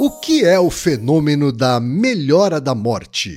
[0.00, 3.36] O que é o fenômeno da melhora da morte?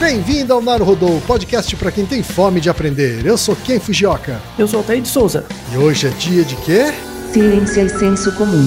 [0.00, 3.26] Bem-vindo ao Naruhodô, podcast para quem tem fome de aprender.
[3.26, 4.40] Eu sou Ken Fujioka.
[4.58, 5.44] Eu sou Altair de Souza.
[5.70, 6.94] E hoje é dia de quê?
[7.30, 8.66] Ciência e senso comum.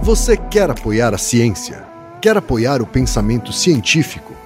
[0.00, 1.84] Você quer apoiar a ciência?
[2.22, 4.45] Quer apoiar o pensamento científico?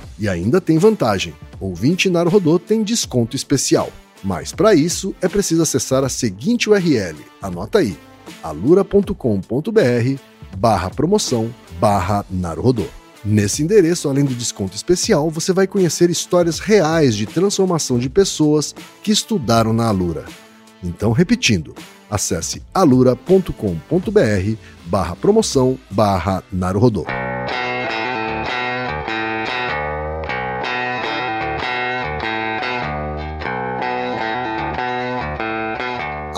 [0.21, 3.91] E ainda tem vantagem: ouvinte Naruhodô tem desconto especial.
[4.23, 7.17] Mas para isso é preciso acessar a seguinte URL.
[7.41, 7.97] Anota aí:
[8.43, 9.13] alura.com.br
[10.55, 12.23] barra promoção barra.
[13.23, 18.75] Nesse endereço, além do desconto especial, você vai conhecer histórias reais de transformação de pessoas
[19.03, 20.25] que estudaram na Alura.
[20.83, 21.75] Então, repetindo,
[22.09, 23.51] acesse alura.com.br
[24.85, 26.43] barra promoção barra.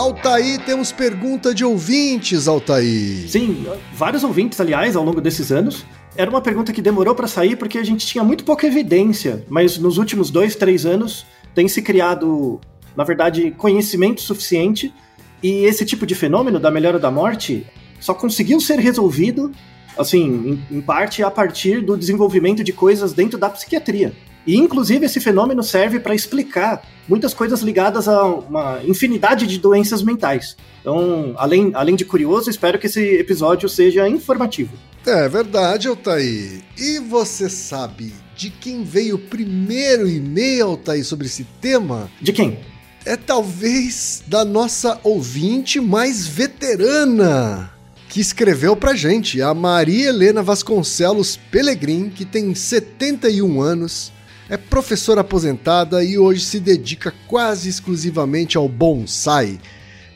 [0.03, 3.25] Altaí, temos pergunta de ouvintes, Altaí.
[3.25, 5.85] Sim, vários ouvintes, aliás, ao longo desses anos.
[6.17, 9.77] Era uma pergunta que demorou para sair porque a gente tinha muito pouca evidência, mas
[9.77, 11.25] nos últimos dois, três anos
[11.55, 12.59] tem se criado,
[12.97, 14.93] na verdade, conhecimento suficiente
[15.41, 17.65] e esse tipo de fenômeno da melhora da morte
[17.97, 19.53] só conseguiu ser resolvido,
[19.97, 24.11] assim, em, em parte a partir do desenvolvimento de coisas dentro da psiquiatria.
[24.45, 30.01] E, inclusive, esse fenômeno serve para explicar muitas coisas ligadas a uma infinidade de doenças
[30.01, 30.55] mentais.
[30.81, 34.73] Então, além, além de curioso, espero que esse episódio seja informativo.
[35.05, 36.61] É verdade, Altair.
[36.77, 42.09] E você sabe de quem veio o primeiro e-mail, Altair, sobre esse tema?
[42.21, 42.59] De quem?
[43.05, 47.69] É talvez da nossa ouvinte mais veterana
[48.13, 54.13] que escreveu pra gente, a Maria Helena Vasconcelos Pelegrim, que tem 71 anos,
[54.49, 59.59] é professora aposentada e hoje se dedica quase exclusivamente ao bonsai.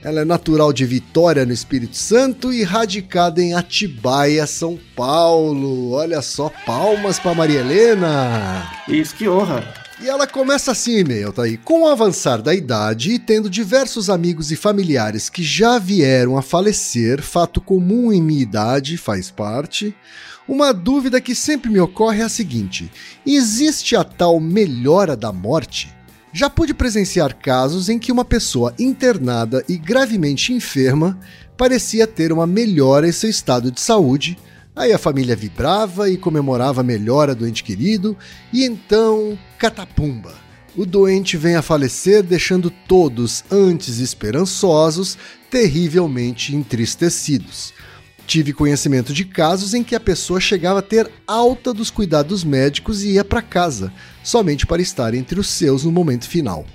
[0.03, 5.91] Ela é natural de Vitória, no Espírito Santo, e radicada em Atibaia, São Paulo.
[5.91, 8.71] Olha só, palmas para Maria Helena!
[8.87, 9.73] Isso, que honra!
[9.99, 11.57] E ela começa assim, e-mail, tá aí.
[11.57, 16.43] Com o avançar da idade e tendo diversos amigos e familiares que já vieram a
[16.43, 19.95] falecer, fato comum em minha idade, faz parte,
[20.47, 22.91] uma dúvida que sempre me ocorre é a seguinte:
[23.25, 25.93] existe a tal melhora da morte?
[26.31, 31.19] Já pude presenciar casos em que uma pessoa internada e gravemente enferma
[31.57, 34.37] parecia ter uma melhora em seu estado de saúde.
[34.75, 38.15] Aí a família vibrava e comemorava a melhora do ente querido,
[38.53, 40.35] e então, catapumba!
[40.75, 45.17] O doente vem a falecer, deixando todos, antes esperançosos,
[45.49, 47.73] terrivelmente entristecidos.
[48.27, 53.01] Tive conhecimento de casos em que a pessoa chegava a ter alta dos cuidados médicos
[53.01, 53.91] e ia para casa,
[54.21, 56.65] somente para estar entre os seus no momento final.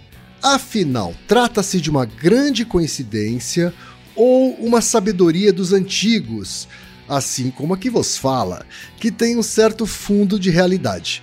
[0.42, 3.72] Afinal, trata-se de uma grande coincidência
[4.16, 6.66] ou uma sabedoria dos antigos,
[7.06, 8.64] assim como a que vos fala,
[8.96, 11.22] que tem um certo fundo de realidade.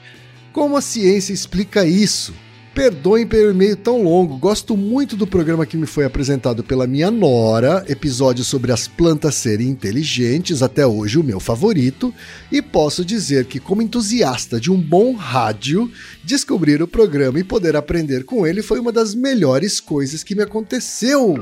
[0.53, 2.35] Como a ciência explica isso?
[2.79, 7.11] Perdoem pelo e-mail tão longo, gosto muito do programa que me foi apresentado pela minha
[7.11, 12.13] nora, episódio sobre as plantas serem inteligentes, até hoje o meu favorito,
[12.49, 15.91] e posso dizer que, como entusiasta de um bom rádio,
[16.23, 20.43] descobrir o programa e poder aprender com ele foi uma das melhores coisas que me
[20.43, 21.37] aconteceu.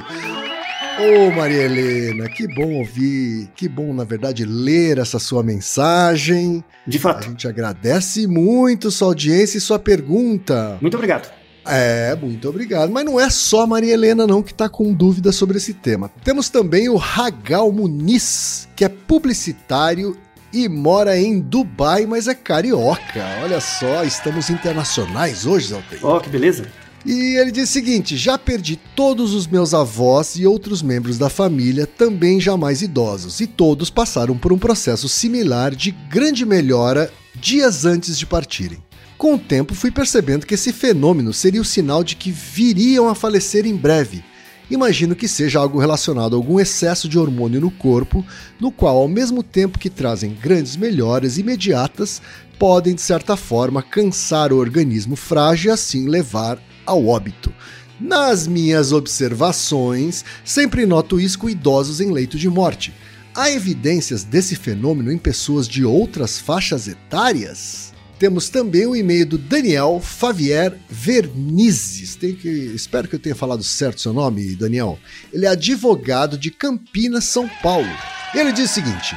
[1.00, 6.64] Ô Maria Helena, que bom ouvir, que bom, na verdade, ler essa sua mensagem.
[6.88, 7.26] De A fato.
[7.26, 10.78] gente agradece muito sua audiência e sua pergunta.
[10.82, 11.32] Muito obrigado.
[11.64, 12.92] É, muito obrigado.
[12.92, 16.10] Mas não é só a Maria Helena não que está com dúvidas sobre esse tema.
[16.24, 20.18] Temos também o Ragal Muniz, que é publicitário
[20.52, 23.24] e mora em Dubai, mas é carioca.
[23.44, 26.00] Olha só, estamos internacionais hoje, Zaltei.
[26.02, 26.66] Ó, que beleza.
[27.08, 31.30] E ele diz o seguinte: já perdi todos os meus avós e outros membros da
[31.30, 37.10] família, também já mais idosos, e todos passaram por um processo similar de grande melhora
[37.34, 38.84] dias antes de partirem.
[39.18, 43.16] Com o tempo, fui percebendo que esse fenômeno seria o sinal de que viriam a
[43.16, 44.22] falecer em breve.
[44.70, 48.24] Imagino que seja algo relacionado a algum excesso de hormônio no corpo,
[48.60, 52.22] no qual, ao mesmo tempo que trazem grandes melhoras imediatas,
[52.60, 57.54] podem, de certa forma, cansar o organismo frágil e assim levar ao óbito.
[58.00, 62.94] Nas minhas observações, sempre noto isso com idosos em leito de morte.
[63.36, 67.94] Há evidências desse fenômeno em pessoas de outras faixas etárias?
[68.18, 72.16] Temos também o e-mail do Daniel Favier Vernizes.
[72.16, 74.98] Tem que, espero que eu tenha falado certo seu nome, Daniel.
[75.32, 77.88] Ele é advogado de Campinas, São Paulo.
[78.34, 79.16] Ele diz o seguinte: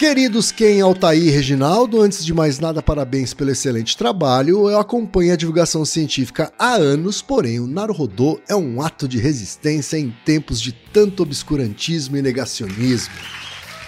[0.00, 4.70] Queridos Ken, Altair e Reginaldo, antes de mais nada, parabéns pelo excelente trabalho.
[4.70, 9.98] Eu acompanho a divulgação científica há anos, porém o Naruhodô é um ato de resistência
[9.98, 13.12] em tempos de tanto obscurantismo e negacionismo.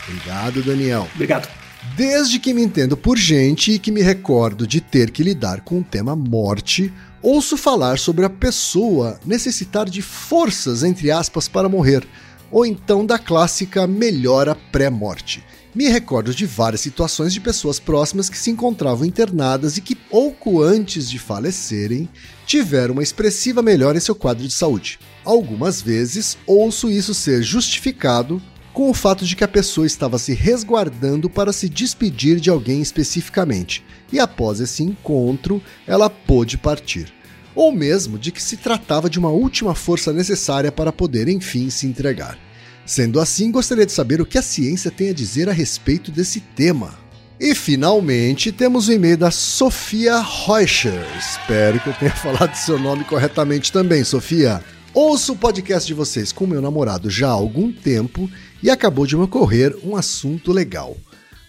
[0.07, 1.09] Obrigado, Daniel.
[1.15, 1.49] Obrigado.
[1.97, 5.79] Desde que me entendo por gente e que me recordo de ter que lidar com
[5.79, 6.93] o tema morte,
[7.23, 12.07] ouço falar sobre a pessoa necessitar de forças, entre aspas, para morrer,
[12.51, 15.43] ou então da clássica melhora pré-morte.
[15.75, 20.63] Me recordo de várias situações de pessoas próximas que se encontravam internadas e que, pouco
[20.63, 22.07] antes de falecerem,
[22.47, 24.99] tiveram uma expressiva melhora em seu quadro de saúde.
[25.25, 28.41] Algumas vezes ouço isso ser justificado
[28.75, 32.83] com o fato de que a pessoa estava se resguardando para se despedir de alguém
[32.83, 33.83] especificamente,
[34.13, 37.13] e após esse encontro ela pôde partir.
[37.55, 41.87] Ou mesmo de que se tratava de uma última força necessária para poder enfim se
[41.87, 42.39] entregar.
[42.85, 46.41] Sendo assim, gostaria de saber o que a ciência tem a dizer a respeito desse
[46.41, 46.99] tema.
[47.39, 51.05] E finalmente temos o e-mail da Sofia Reuscher.
[51.19, 54.63] Espero que eu tenha falado seu nome corretamente também, Sofia.
[54.95, 58.31] Ouço o podcast de vocês com meu namorado já há algum tempo
[58.63, 60.97] e acabou de me ocorrer um assunto legal.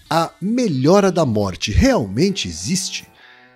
[0.09, 3.05] A melhora da morte realmente existe?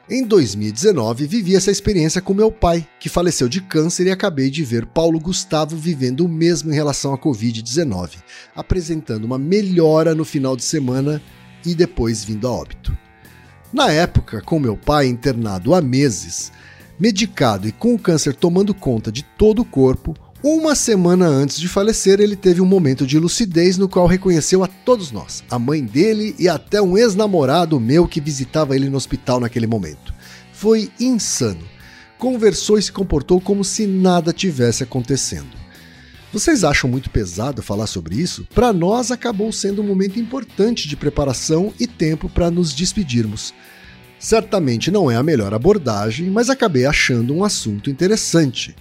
[0.10, 4.64] Em 2019, vivi essa experiência com meu pai, que faleceu de câncer, e acabei de
[4.64, 8.12] ver Paulo Gustavo vivendo o mesmo em relação à Covid-19,
[8.56, 11.22] apresentando uma melhora no final de semana
[11.66, 12.98] e depois vindo a óbito.
[13.74, 16.54] Na época, com meu pai internado há meses,
[16.98, 20.16] medicado e com o câncer tomando conta de todo o corpo,
[20.56, 24.68] uma semana antes de falecer, ele teve um momento de lucidez no qual reconheceu a
[24.68, 29.42] todos nós, a mãe dele e até um ex-namorado meu que visitava ele no hospital
[29.42, 30.14] naquele momento.
[30.54, 31.66] Foi insano.
[32.18, 35.58] Conversou e se comportou como se nada tivesse acontecendo.
[36.32, 38.48] Vocês acham muito pesado falar sobre isso?
[38.54, 43.54] Para nós acabou sendo um momento importante de preparação e tempo para nos despedirmos.
[44.18, 48.76] Certamente não é a melhor abordagem, mas acabei achando um assunto interessante.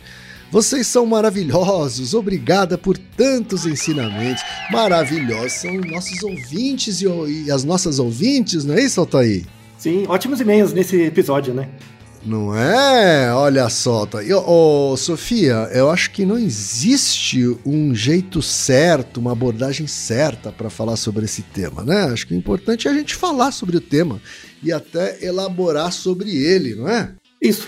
[0.50, 4.42] Vocês são maravilhosos, obrigada por tantos ensinamentos.
[4.70, 9.44] Maravilhosos são nossos ouvintes e, e as nossas ouvintes, não é isso, Altair?
[9.76, 11.68] Sim, ótimos e-mails nesse episódio, né?
[12.26, 13.32] Não é?
[13.32, 14.18] Olha só, tá.
[14.18, 20.68] Ô, ô, Sofia, eu acho que não existe um jeito certo, uma abordagem certa para
[20.68, 22.04] falar sobre esse tema, né?
[22.04, 24.20] Acho que o importante é a gente falar sobre o tema
[24.60, 27.12] e até elaborar sobre ele, não é?
[27.40, 27.66] Isso.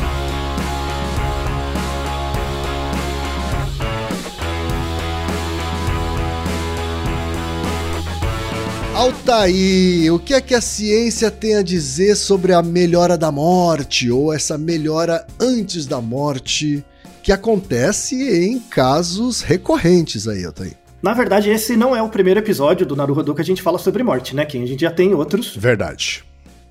[8.98, 14.10] Altair, o que é que a ciência tem a dizer sobre a melhora da morte
[14.10, 16.84] ou essa melhora antes da morte
[17.22, 20.76] que acontece em casos recorrentes aí, Altair?
[21.00, 24.02] Na verdade, esse não é o primeiro episódio do Naruhodo que a gente fala sobre
[24.02, 24.44] morte, né?
[24.44, 26.24] Que a gente já tem outros Verdade.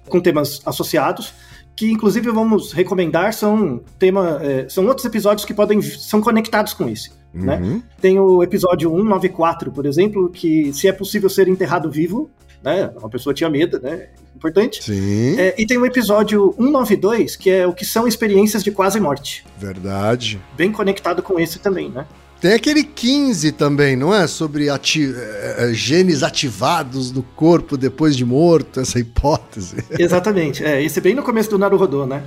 [0.10, 1.32] com temas associados,
[1.78, 6.90] que inclusive vamos recomendar são tema, é, são outros episódios que podem são conectados com
[6.90, 7.12] esse.
[7.32, 7.58] Né?
[7.58, 7.84] Uhum.
[8.02, 12.32] Tem o episódio 194, por exemplo, que se é possível ser enterrado vivo,
[12.64, 12.92] né?
[12.98, 14.08] Uma pessoa tinha medo, né?
[14.36, 14.84] Importante.
[14.84, 19.00] Sim, É, e tem o episódio 192, que é o que são experiências de quase
[19.00, 19.46] morte.
[19.60, 20.42] verdade.
[20.56, 22.08] Bem conectado com esse também, né?
[22.40, 24.28] Tem aquele 15 também, não é?
[24.28, 29.84] Sobre ati eh, eh, genes ativados no corpo depois de morto, essa hipótese.
[29.98, 30.64] Exatamente.
[30.64, 32.24] É, esse é bem no começo do Naruhodô, né?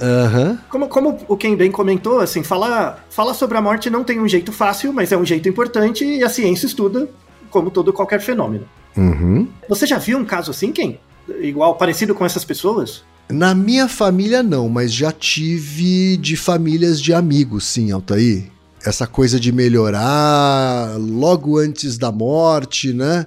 [0.00, 0.58] Aham.
[0.68, 4.26] Como, como o Ken bem comentou, assim, falar, falar sobre a morte não tem um
[4.26, 7.08] jeito fácil, mas é um jeito importante e a ciência estuda
[7.50, 8.66] como todo qualquer fenômeno.
[8.96, 9.46] Uhum.
[9.68, 10.98] Você já viu um caso assim, Ken?
[11.40, 13.04] Igual, parecido com essas pessoas?
[13.30, 18.50] Na minha família não, mas já tive de famílias de amigos, sim, Altair.
[18.84, 23.26] Essa coisa de melhorar logo antes da morte, né?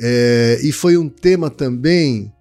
[0.00, 2.32] É, e foi um tema também,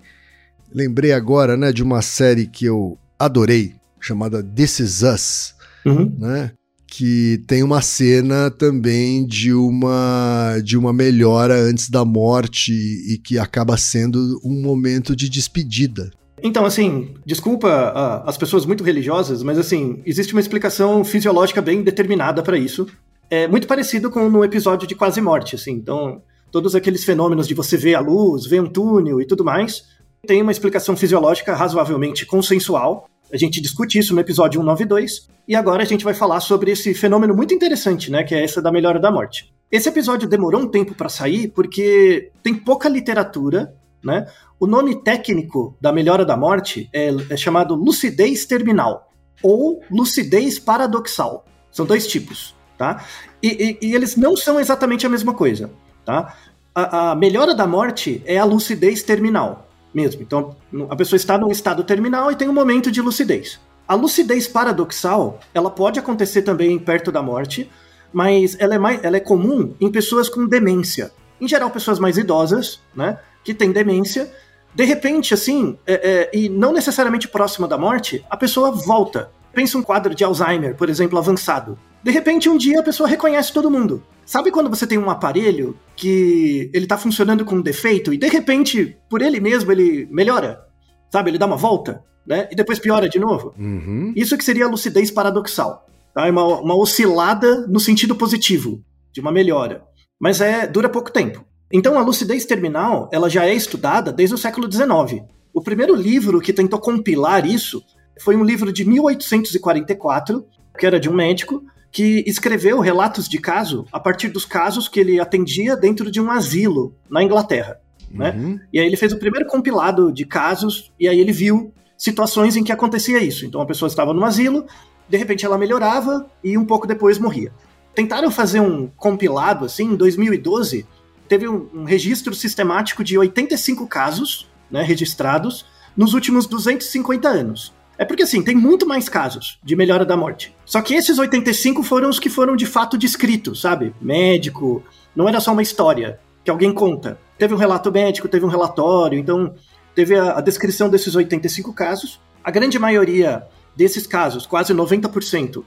[0.73, 5.53] lembrei agora, né, de uma série que eu adorei, chamada This Is Us,
[5.85, 6.15] Uhum.
[6.17, 6.51] né?
[6.87, 13.37] Que tem uma cena também de uma de uma melhora antes da morte e que
[13.39, 16.11] acaba sendo um momento de despedida.
[16.43, 21.83] Então, assim, desculpa ah, as pessoas muito religiosas, mas assim, existe uma explicação fisiológica bem
[21.83, 22.87] determinada para isso.
[23.29, 25.71] É muito parecido com no episódio de quase morte, assim.
[25.71, 26.21] Então,
[26.51, 29.83] todos aqueles fenômenos de você ver a luz, ver um túnel e tudo mais,
[30.25, 33.07] tem uma explicação fisiológica razoavelmente consensual.
[33.31, 36.93] A gente discute isso no episódio 192, e agora a gente vai falar sobre esse
[36.93, 39.53] fenômeno muito interessante, né, que é essa da melhora da morte.
[39.71, 44.25] Esse episódio demorou um tempo para sair porque tem pouca literatura, né?
[44.61, 51.43] O nome técnico da melhora da morte é, é chamado lucidez terminal ou lucidez paradoxal.
[51.71, 53.03] São dois tipos, tá?
[53.41, 53.47] E,
[53.81, 55.71] e- e eles não são exatamente a mesma coisa,
[56.05, 56.35] tá?
[56.75, 60.21] A, a melhora da morte é a lucidez terminal mesmo.
[60.21, 60.55] Então,
[60.91, 63.59] a pessoa está num estado terminal e tem um momento de lucidez.
[63.87, 67.67] A lucidez paradoxal, ela pode acontecer também perto da morte,
[68.13, 71.11] mas ela é, mais, ela é comum em pessoas com demência.
[71.41, 74.31] Em geral, pessoas mais idosas, né, que têm demência.
[74.73, 79.31] De repente, assim, é, é, e não necessariamente próxima da morte, a pessoa volta.
[79.53, 81.77] Pensa um quadro de Alzheimer, por exemplo, avançado.
[82.03, 84.03] De repente, um dia a pessoa reconhece todo mundo.
[84.25, 88.27] Sabe quando você tem um aparelho que ele tá funcionando com um defeito e de
[88.27, 90.65] repente, por ele mesmo, ele melhora?
[91.11, 92.47] Sabe, ele dá uma volta, né?
[92.49, 93.53] E depois piora de novo?
[93.59, 94.13] Uhum.
[94.15, 95.85] Isso que seria a lucidez paradoxal.
[96.13, 96.27] Tá?
[96.27, 99.83] É uma, uma oscilada no sentido positivo, de uma melhora.
[100.19, 101.43] Mas é dura pouco tempo.
[101.71, 105.23] Então a lucidez terminal ela já é estudada desde o século XIX.
[105.53, 107.83] O primeiro livro que tentou compilar isso
[108.19, 110.45] foi um livro de 1844,
[110.77, 114.99] que era de um médico, que escreveu relatos de caso a partir dos casos que
[114.99, 117.79] ele atendia dentro de um asilo na Inglaterra.
[118.09, 118.31] Né?
[118.31, 118.59] Uhum.
[118.71, 122.63] E aí ele fez o primeiro compilado de casos, e aí ele viu situações em
[122.63, 123.45] que acontecia isso.
[123.45, 124.65] Então a pessoa estava no asilo,
[125.07, 127.51] de repente ela melhorava e um pouco depois morria.
[127.93, 130.85] Tentaram fazer um compilado assim em 2012,
[131.31, 137.73] teve um, um registro sistemático de 85 casos né, registrados nos últimos 250 anos.
[137.97, 140.53] É porque assim, tem muito mais casos de melhora da morte.
[140.65, 143.95] Só que esses 85 foram os que foram de fato descritos, sabe?
[144.01, 144.83] Médico,
[145.15, 147.17] não era só uma história que alguém conta.
[147.37, 149.55] Teve um relato médico, teve um relatório, então
[149.95, 152.19] teve a, a descrição desses 85 casos.
[152.43, 155.63] A grande maioria desses casos, quase 90%,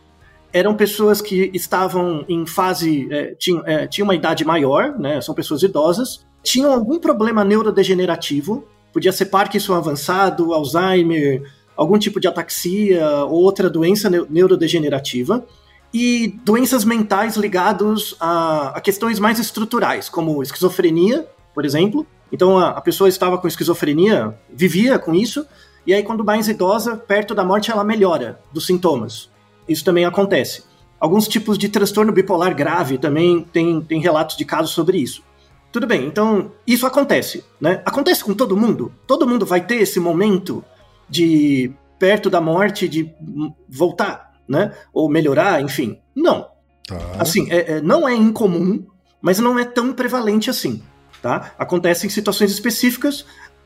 [0.54, 3.08] eram pessoas que estavam em fase.
[3.10, 5.20] É, tinham, é, tinham uma idade maior, né?
[5.20, 11.42] São pessoas idosas, tinham algum problema neurodegenerativo, podia ser Parkinson avançado, Alzheimer,
[11.76, 15.44] algum tipo de ataxia ou outra doença neu- neurodegenerativa
[15.92, 22.06] e doenças mentais ligados a, a questões mais estruturais, como esquizofrenia, por exemplo.
[22.30, 25.44] Então a, a pessoa estava com esquizofrenia, vivia com isso,
[25.84, 29.33] e aí quando mais idosa, perto da morte, ela melhora dos sintomas.
[29.68, 30.64] Isso também acontece.
[30.98, 35.22] Alguns tipos de transtorno bipolar grave também tem, tem relatos de casos sobre isso.
[35.70, 37.82] Tudo bem, então isso acontece, né?
[37.84, 38.92] Acontece com todo mundo.
[39.06, 40.64] Todo mundo vai ter esse momento
[41.08, 43.12] de perto da morte de
[43.68, 44.72] voltar, né?
[44.92, 45.98] Ou melhorar, enfim.
[46.14, 46.48] Não.
[46.86, 46.96] Tá.
[47.18, 48.84] Assim, é- é- não é incomum,
[49.20, 50.82] mas não é tão prevalente assim,
[51.20, 51.52] tá?
[51.58, 53.24] Acontece em situações específicas.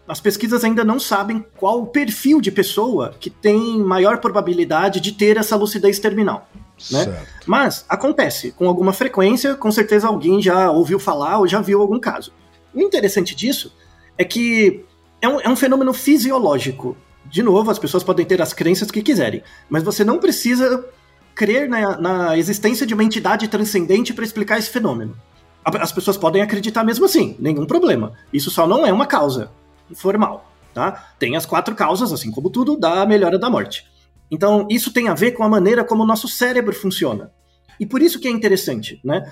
[0.08, 5.12] As pesquisas ainda não sabem qual o perfil de pessoa que tem maior probabilidade de
[5.12, 6.48] ter essa lucidez terminal.
[6.90, 7.26] né?
[7.44, 12.00] Mas acontece com alguma frequência, com certeza alguém já ouviu falar ou já viu algum
[12.00, 12.32] caso.
[12.74, 13.70] O interessante disso
[14.16, 14.82] é que
[15.20, 16.96] é um, é um fenômeno fisiológico.
[17.26, 20.86] De novo, as pessoas podem ter as crenças que quiserem, mas você não precisa
[21.34, 25.14] crer na, na existência de uma entidade transcendente para explicar esse fenômeno.
[25.62, 28.14] As pessoas podem acreditar mesmo assim, nenhum problema.
[28.32, 29.50] Isso só não é uma causa
[29.94, 31.12] formal, tá?
[31.18, 33.86] Tem as quatro causas, assim como tudo, da melhora da morte.
[34.30, 37.32] Então, isso tem a ver com a maneira como o nosso cérebro funciona.
[37.80, 39.22] E por isso que é interessante, né?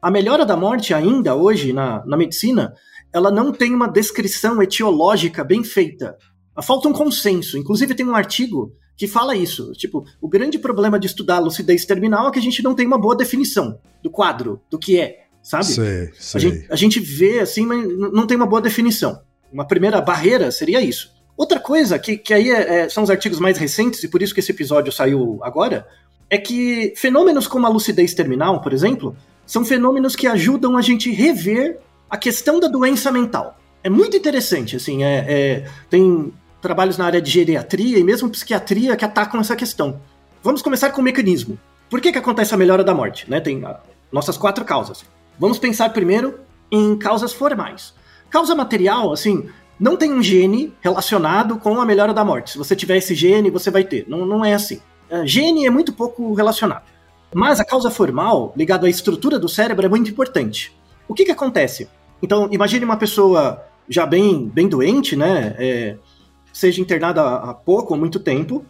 [0.00, 2.74] A melhora da morte ainda hoje na, na medicina,
[3.12, 6.16] ela não tem uma descrição etiológica bem feita.
[6.62, 7.58] Falta um consenso.
[7.58, 9.72] Inclusive tem um artigo que fala isso.
[9.72, 12.86] Tipo, o grande problema de estudar a lucidez terminal é que a gente não tem
[12.86, 15.66] uma boa definição do quadro, do que é, sabe?
[15.66, 16.40] Sei, A sei.
[16.40, 19.20] gente, a gente vê assim, mas não tem uma boa definição.
[19.52, 21.14] Uma primeira barreira seria isso.
[21.36, 24.32] Outra coisa, que, que aí é, é, são os artigos mais recentes, e por isso
[24.32, 25.86] que esse episódio saiu agora,
[26.30, 31.10] é que fenômenos como a lucidez terminal, por exemplo, são fenômenos que ajudam a gente
[31.10, 33.58] rever a questão da doença mental.
[33.84, 38.96] É muito interessante, assim, é, é, tem trabalhos na área de geriatria e mesmo psiquiatria
[38.96, 40.00] que atacam essa questão.
[40.42, 41.58] Vamos começar com o mecanismo.
[41.88, 43.30] Por que, que acontece a melhora da morte?
[43.30, 43.40] Né?
[43.40, 43.78] Tem ah,
[44.10, 45.04] nossas quatro causas.
[45.38, 47.94] Vamos pensar primeiro em causas formais.
[48.36, 49.48] Causa material, assim,
[49.80, 52.50] não tem um gene relacionado com a melhora da morte.
[52.50, 54.04] Se você tiver esse gene, você vai ter.
[54.06, 54.78] Não, não é assim.
[55.10, 56.82] Uh, gene é muito pouco relacionado.
[57.34, 60.76] Mas a causa formal, ligada à estrutura do cérebro, é muito importante.
[61.08, 61.88] O que, que acontece?
[62.20, 65.56] Então, imagine uma pessoa já bem, bem doente, né?
[65.58, 65.96] É,
[66.52, 68.66] seja internada há pouco ou muito tempo.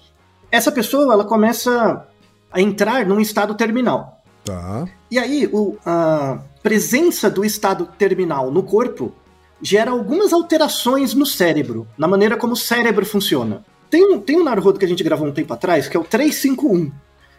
[0.48, 2.06] Essa pessoa, ela começa
[2.52, 4.22] a entrar num estado terminal.
[4.44, 4.86] Tá.
[5.10, 9.12] E aí, o, a presença do estado terminal no corpo
[9.60, 13.64] gera algumas alterações no cérebro, na maneira como o cérebro funciona.
[13.90, 16.04] Tem um, tem um Naruhodo que a gente gravou um tempo atrás, que é o
[16.04, 16.92] 351,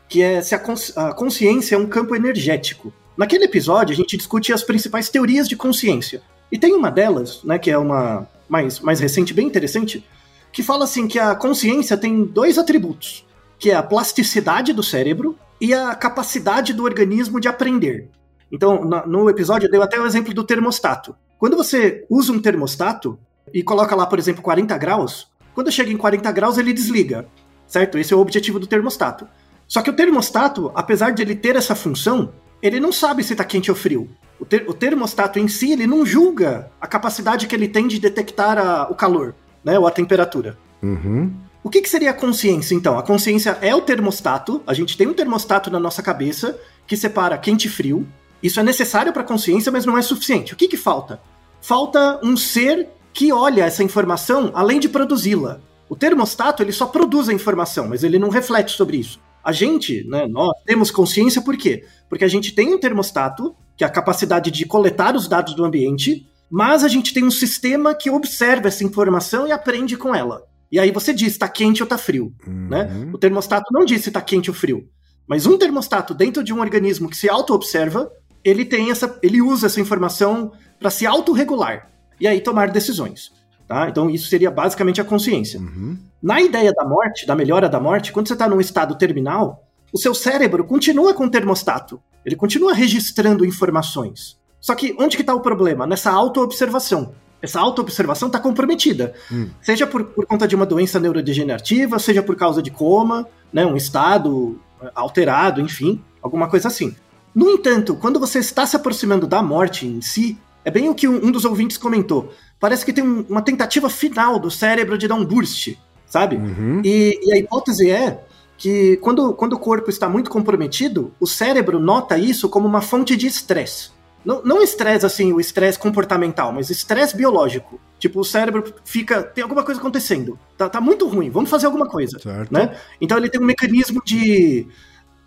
[0.07, 2.93] que é se a, consci a consciência é um campo energético.
[3.15, 6.21] Naquele episódio, a gente discute as principais teorias de consciência.
[6.51, 10.05] E tem uma delas, né, que é uma mais, mais recente, bem interessante,
[10.51, 13.25] que fala assim que a consciência tem dois atributos,
[13.59, 18.09] que é a plasticidade do cérebro e a capacidade do organismo de aprender.
[18.51, 21.15] Então, no episódio, eu dei até o exemplo do termostato.
[21.37, 23.17] Quando você usa um termostato
[23.53, 27.27] e coloca lá, por exemplo, 40 graus, quando chega em 40 graus ele desliga,
[27.67, 27.97] certo?
[27.97, 29.27] Esse é o objetivo do termostato.
[29.67, 33.43] Só que o termostato, apesar de ele ter essa função, ele não sabe se está
[33.43, 34.09] quente ou frio.
[34.39, 37.99] O, ter o, termostato em si, ele não julga a capacidade que ele tem de
[37.99, 40.57] detectar a, o calor, né, ou a temperatura.
[40.81, 41.33] Uhum.
[41.63, 42.97] O que, que seria a consciência, então?
[42.97, 47.37] A consciência é o termostato, a gente tem um termostato na nossa cabeça que separa
[47.37, 48.07] quente e frio,
[48.41, 50.53] isso é necessário para a consciência, mas não é suficiente.
[50.53, 51.19] O que, que falta?
[51.61, 55.59] Falta um ser que olha essa informação além de produzi-la.
[55.89, 59.19] O termostato ele só produz a informação, mas ele não reflete sobre isso.
[59.43, 61.85] A gente, né, nós temos consciência por quê?
[62.09, 65.63] Porque a gente tem um termostato, que é a capacidade de coletar os dados do
[65.63, 70.43] ambiente, mas a gente tem um sistema que observa essa informação e aprende com ela.
[70.71, 72.33] E aí você diz, está quente ou está frio.
[72.45, 72.67] Uhum.
[72.67, 73.09] Né?
[73.13, 74.87] O termostato não diz se está quente ou frio.
[75.27, 78.11] Mas um termostato dentro de um organismo que se auto-observa
[78.47, 83.33] ele tem essa, ele usa essa informação para se autorregular e aí tomar decisões.
[83.67, 83.89] Tá?
[83.89, 85.59] Então isso seria basicamente a consciência.
[85.59, 85.97] Uhum.
[86.23, 89.97] Na ideia da morte, da melhora da morte, quando você está num estado terminal, o
[89.97, 92.01] seu cérebro continua com o termostato.
[92.25, 94.37] Ele continua registrando informações.
[94.61, 95.85] Só que onde que está o problema?
[95.85, 97.13] Nessa autoobservação.
[97.41, 99.13] Essa autoobservação está comprometida.
[99.29, 99.49] Hum.
[99.61, 103.75] Seja por, por conta de uma doença neurodegenerativa, seja por causa de coma, né, um
[103.75, 106.95] estado eh, alterado, enfim, alguma coisa assim.
[107.37, 111.07] No entanto, quando você está se aproximando da morte em si, é bem o que
[111.07, 112.33] um, dos ouvintes comentou.
[112.59, 116.37] Parece que tem um, uma tentativa final do cérebro de dar um burst, sabe?
[116.37, 116.81] Uhum.
[116.83, 118.23] E, e, a hipótese é
[118.57, 123.15] que quando, quando o corpo está muito comprometido, o cérebro nota isso como uma fonte
[123.15, 123.91] de estresse.
[124.25, 127.79] Não, não estresse assim, o estresse comportamental, mas estresse biológico.
[127.99, 129.21] Tipo, o cérebro fica.
[129.21, 130.39] Tem alguma coisa acontecendo.
[130.57, 132.17] Tá, tá muito ruim, vamos fazer alguma coisa.
[132.17, 132.51] Certo.
[132.51, 132.75] Né?
[132.99, 134.65] Então ele tem um mecanismo de.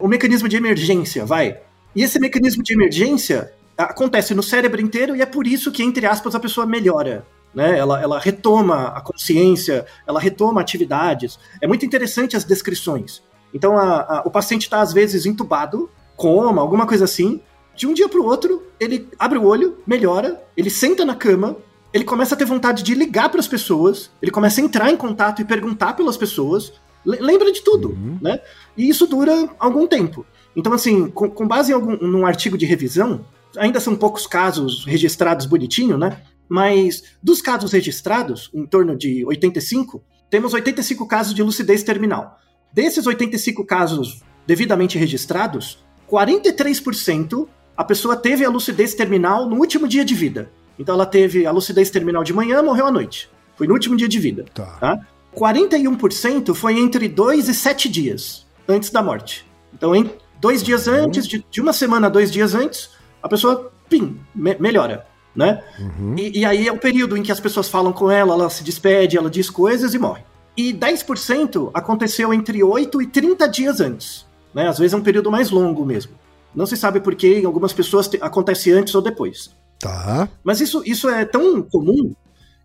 [0.00, 1.60] Um mecanismo de emergência, vai.
[1.94, 6.06] E esse mecanismo de emergência acontece no cérebro inteiro e é por isso que, entre
[6.06, 7.26] aspas, a pessoa melhora.
[7.54, 7.78] Né?
[7.78, 11.38] Ela, ela retoma a consciência, ela retoma atividades.
[11.60, 13.22] É muito interessante as descrições.
[13.52, 17.40] Então, a, a, o paciente está, às vezes, entubado, coma, alguma coisa assim.
[17.74, 21.56] De um dia para o outro, ele abre o olho, melhora, ele senta na cama,
[21.92, 24.96] ele começa a ter vontade de ligar para as pessoas, ele começa a entrar em
[24.96, 26.72] contato e perguntar pelas pessoas,
[27.04, 28.18] lembra de tudo, uhum.
[28.20, 28.40] né?
[28.76, 30.24] E isso dura algum tempo.
[30.54, 33.24] Então, assim, com, com base em algum num artigo de revisão,
[33.56, 36.20] ainda são poucos casos registrados bonitinho, né?
[36.48, 42.38] Mas dos casos registrados, em torno de 85, temos 85 casos de lucidez terminal.
[42.72, 45.78] Desses 85 casos devidamente registrados,
[46.10, 50.50] 43% a pessoa teve a lucidez terminal no último dia de vida.
[50.78, 53.30] Então ela teve a lucidez terminal de manhã, morreu à noite.
[53.56, 54.44] Foi no último dia de vida.
[54.52, 54.66] Tá.
[54.80, 55.06] Tá?
[55.34, 59.46] 41% foi entre 2 e 7 dias antes da morte.
[59.72, 59.94] Então,
[60.40, 60.94] dois dias uhum.
[60.94, 62.90] antes, de, de, uma semana a dois dias antes,
[63.22, 65.62] a pessoa, pim, me, melhora, né?
[65.78, 66.14] Uhum.
[66.16, 68.64] E, e, aí é o período em que as pessoas falam com ela, ela se
[68.64, 70.22] despede, ela diz coisas e morre.
[70.56, 74.68] E 10% aconteceu entre 8 e 30 dias antes, né?
[74.68, 76.12] Às vezes é um período mais longo mesmo.
[76.54, 79.54] Não se sabe por que em algumas pessoas te, acontece antes ou depois.
[79.78, 80.28] Tá.
[80.42, 82.12] Mas isso, isso é tão comum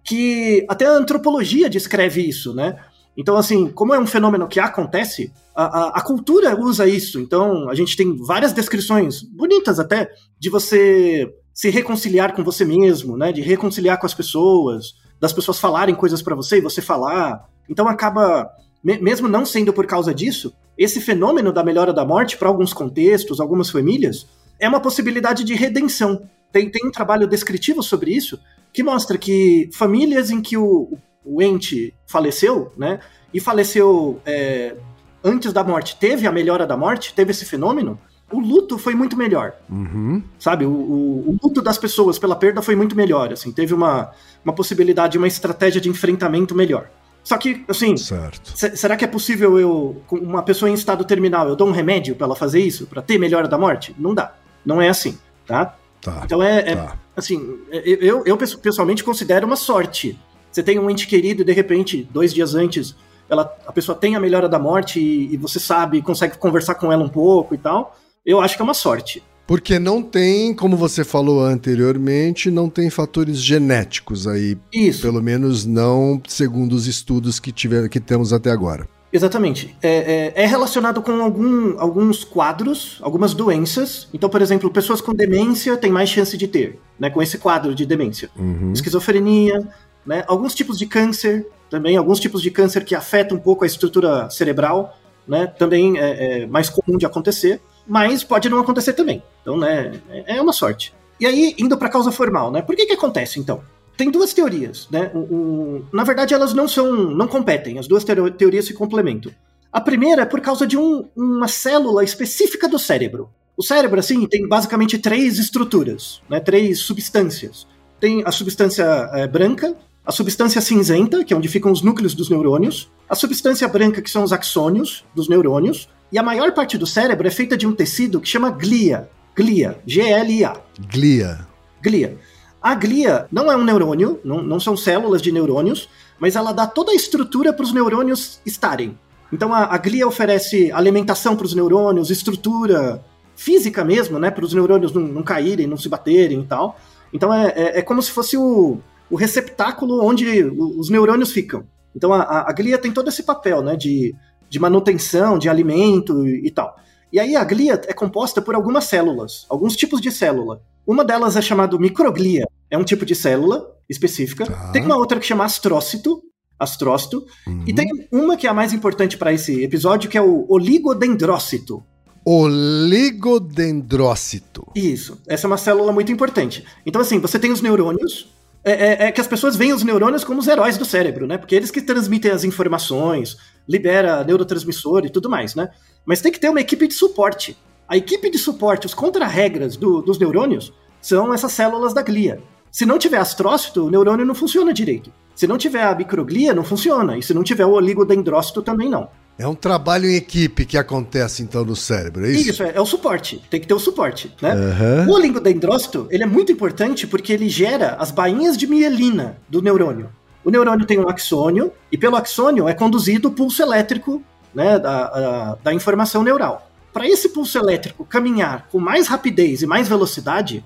[0.03, 2.77] que até a antropologia descreve isso, né?
[3.17, 7.19] Então, assim, como é um fenômeno que acontece, a, a, a, cultura usa isso.
[7.19, 13.15] Então, a gente tem várias descrições, bonitas até, de você se reconciliar com você mesmo,
[13.15, 13.31] né?
[13.31, 14.93] De reconciliar com as pessoas.
[15.19, 17.47] das pessoas falarem coisas para você e você falar.
[17.69, 18.49] Então acaba,
[18.83, 23.39] mesmo não sendo por causa disso, esse fenômeno da melhora da morte, para alguns contextos,
[23.39, 24.27] algumas famílias,
[24.59, 26.29] é uma possibilidade de redenção.
[26.51, 28.37] Tem, tem um trabalho descritivo sobre isso
[28.73, 32.99] que mostra que famílias em que o, o ente faleceu, né,
[33.33, 34.75] e faleceu é,
[35.23, 37.99] antes da morte, teve a melhora da morte, teve esse fenômeno,
[38.31, 39.53] o luto foi muito melhor.
[39.69, 40.21] Uhum.
[40.39, 40.65] Sabe?
[40.65, 43.31] O, o, o, luto das pessoas pela perda foi muito melhor.
[43.31, 44.11] Assim, teve uma,
[44.43, 46.89] uma possibilidade, uma estratégia de enfrentamento melhor.
[47.23, 51.55] Só que, assim, será que é possível eu, com uma pessoa em estado terminal, eu
[51.55, 53.95] dou um remédio para ela fazer isso, para ter melhora da morte?
[53.97, 54.35] Não dá.
[54.63, 55.75] Não é assim, tá?
[56.01, 56.95] tá então é, é tá.
[57.15, 60.19] assim, eu, eu pessoalmente considero uma sorte.
[60.55, 62.95] Você tem um ente querido e de repente, dois dias antes,
[63.27, 66.91] ela, a pessoa tem a melhora da morte e, e você sabe, consegue conversar com
[66.91, 67.93] ela um pouco e tal
[68.25, 69.21] eu acho que é uma sorte.
[69.45, 74.57] Porque não tem, como você falou anteriormente, não tem fatores genéticos aí.
[74.73, 75.03] Isso.
[75.03, 78.87] Pelo menos não segundo os estudos que, tiver, que temos até agora.
[79.13, 79.77] Exatamente.
[79.81, 84.09] É, é, é, relacionado com algum, alguns quadros, algumas doenças.
[84.11, 87.09] Então, por exemplo, pessoas com demência têm mais chance de ter, né?
[87.09, 88.29] Com esse quadro de demência.
[88.35, 88.73] Uhum.
[88.73, 89.65] Esquizofrenia,
[90.05, 90.23] né?
[90.27, 94.29] Alguns tipos de câncer também, alguns tipos de câncer que afetam um pouco a estrutura
[94.29, 95.47] cerebral, né?
[95.47, 99.21] Também é, é mais comum de acontecer mas pode não acontecer também.
[99.41, 100.93] Então, né, é, é uma sorte.
[101.19, 102.61] E aí, indo para a causa formal, né?
[102.61, 103.61] Por que que acontece, então?
[103.95, 105.11] Tem duas teorias, né?
[105.13, 107.79] O, o, na verdade, elas não são, não competem.
[107.79, 109.31] As duas teorias se complementam.
[109.71, 113.29] A primeira é por causa de um, uma célula específica do cérebro.
[113.55, 116.41] O cérebro, assim, tem basicamente três estruturas, né?
[116.41, 117.65] Três substâncias.
[117.97, 119.73] Tem a substância é, branca,
[120.05, 124.09] a substância cinzenta, que é onde ficam os núcleos dos neurônios, a substância branca, que
[124.09, 127.73] são os axônios dos neurônios, e a maior parte do cérebro é feita de um
[127.73, 129.09] tecido que chama glia.
[129.35, 129.79] Glia.
[129.85, 130.57] G-L-I-A.
[130.91, 131.47] Glia.
[131.81, 132.17] Glia.
[132.61, 135.89] A glia não é um neurônio, não, não são células de neurônios,
[136.19, 138.97] mas ela dá toda a estrutura para os neurônios estarem.
[139.31, 143.03] Então a, a glia oferece alimentação para os neurônios, estrutura
[143.35, 146.79] física mesmo, né, para os neurônios não, não, caírem, não se baterem e tal.
[147.11, 151.63] Então é, é, é como se fosse o, o, receptáculo onde os neurônios ficam.
[151.95, 154.15] Então a, a, glia tem todo esse papel, né, de
[154.49, 156.75] de manutenção, de alimento e, e tal.
[157.11, 160.61] E aí a glia é composta por algumas células, alguns tipos de célula.
[160.85, 164.45] Uma delas é chamada microglia, é um tipo de célula específica.
[164.45, 164.71] Tá.
[164.71, 166.21] Tem uma outra que chama astrócito,
[166.59, 167.63] astrócito, uhum.
[167.67, 171.83] e tem uma que é a mais importante para esse episódio, que é o oligodendrócito.
[172.23, 174.65] Oligodendrócito.
[174.73, 176.63] Isso, essa é uma célula muito importante.
[176.85, 178.29] Então, assim, você tem os neurônios,
[178.65, 181.37] é, é, é, que as pessoas veem os neurônios como os heróis do cérebro, né?
[181.37, 183.37] Porque eles que transmitem as informações,
[183.69, 185.69] libera neurotransmissor e tudo mais, né?
[186.03, 187.55] Mas tem que ter uma equipe de suporte.
[187.87, 192.41] A equipe de suporte, os contra-regras do, dos neurônios, são essas células da glia.
[192.71, 195.13] Se não tiver astrócito, o neurônio não funciona direito.
[195.35, 197.15] Se não tiver a microglia, não funciona.
[197.17, 199.09] E se não tiver o oligodendrócito, também não.
[199.37, 202.49] É um trabalho em equipe que acontece então no cérebro, é isso?
[202.51, 203.43] Isso, é, é o suporte.
[203.49, 204.53] Tem que ter o suporte, né?
[204.55, 205.11] Uhum.
[205.11, 210.09] O oligodendrócito, ele é muito importante porque ele gera as bainhas de mielina do neurônio.
[210.43, 215.05] O neurônio tem um axônio e pelo axônio é conduzido o pulso elétrico né, da,
[215.05, 216.71] a, da informação neural.
[216.93, 220.63] Para esse pulso elétrico caminhar com mais rapidez e mais velocidade,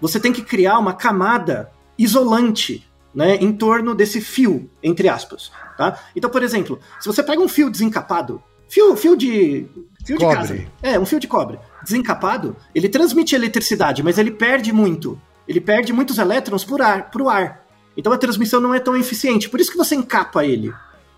[0.00, 5.50] você tem que criar uma camada isolante né, em torno desse fio, entre aspas.
[5.76, 5.98] Tá?
[6.14, 9.66] Então, por exemplo, se você pega um fio desencapado, fio, fio de.
[10.04, 10.34] Fio cobre.
[10.34, 10.66] de casa.
[10.82, 11.58] É, um fio de cobre.
[11.82, 15.20] Desencapado, ele transmite eletricidade, mas ele perde muito.
[15.46, 17.64] Ele perde muitos elétrons por ar, pro ar.
[17.96, 19.48] Então a transmissão não é tão eficiente.
[19.48, 20.72] Por isso que você encapa ele.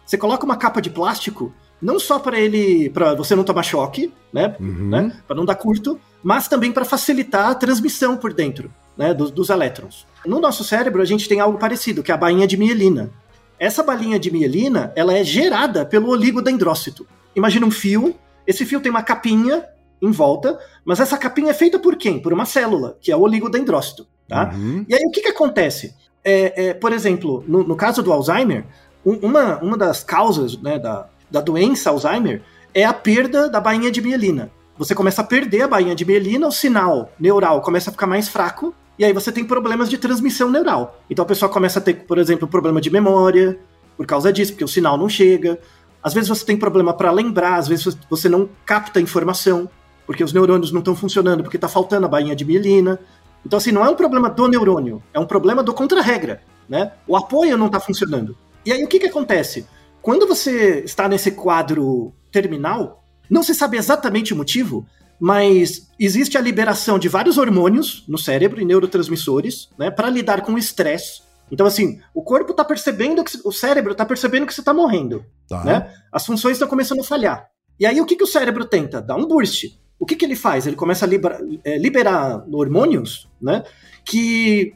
[0.05, 4.13] Você coloca uma capa de plástico, não só para ele, para você não tomar choque,
[4.33, 4.89] né, uhum.
[4.89, 9.31] né para não dar curto, mas também para facilitar a transmissão por dentro, né, dos,
[9.31, 10.07] dos elétrons.
[10.25, 13.11] No nosso cérebro a gente tem algo parecido, que é a bainha de mielina.
[13.59, 17.07] Essa balinha de mielina, ela é gerada pelo oligodendrócito.
[17.37, 18.15] Imagina um fio,
[18.47, 19.65] esse fio tem uma capinha
[20.03, 22.21] em volta, mas essa capinha é feita por quem?
[22.21, 24.51] Por uma célula, que é o oligodendrócito, tá?
[24.53, 24.85] Uhum.
[24.89, 25.95] E aí o que que acontece?
[26.23, 28.65] É, é, por exemplo, no, no, caso do Alzheimer,
[29.05, 33.91] um, uma, uma das causas né, da, da doença Alzheimer é a perda da bainha
[33.91, 34.51] de mielina.
[34.77, 38.29] Você começa a perder a bainha de mielina, o sinal neural começa a ficar mais
[38.29, 41.01] fraco, e aí você tem problemas de transmissão neural.
[41.11, 43.59] Então a pessoa começa a ter, por exemplo, problema de memória
[43.97, 45.59] por causa disso, porque o sinal não chega.
[46.03, 49.69] Às vezes você tem problema para lembrar, às vezes você não capta informação,
[50.07, 52.99] porque os neurônios não estão funcionando, porque está faltando a bainha de mielina.
[53.45, 56.93] Então, assim, não é um problema do neurônio, é um problema do contra-regra, né?
[57.07, 58.37] O apoio não está funcionando.
[58.65, 59.67] E aí o que, que acontece?
[60.01, 64.87] Quando você está nesse quadro terminal, não se sabe exatamente o motivo,
[65.19, 70.55] mas existe a liberação de vários hormônios no cérebro e neurotransmissores, né, para lidar com
[70.55, 71.23] o estresse.
[71.51, 75.25] Então, assim, o corpo está percebendo que o cérebro está percebendo que você está morrendo.
[75.49, 75.65] Tá.
[75.65, 75.95] Né?
[76.11, 77.49] As funções estão começando a falhar.
[77.79, 79.01] E aí, o que, que o cérebro tenta?
[79.01, 79.65] Dar um burst.
[79.99, 80.67] O que, que ele faz?
[80.67, 83.63] Ele começa a liberar, é, liberar hormônios né,
[84.05, 84.75] que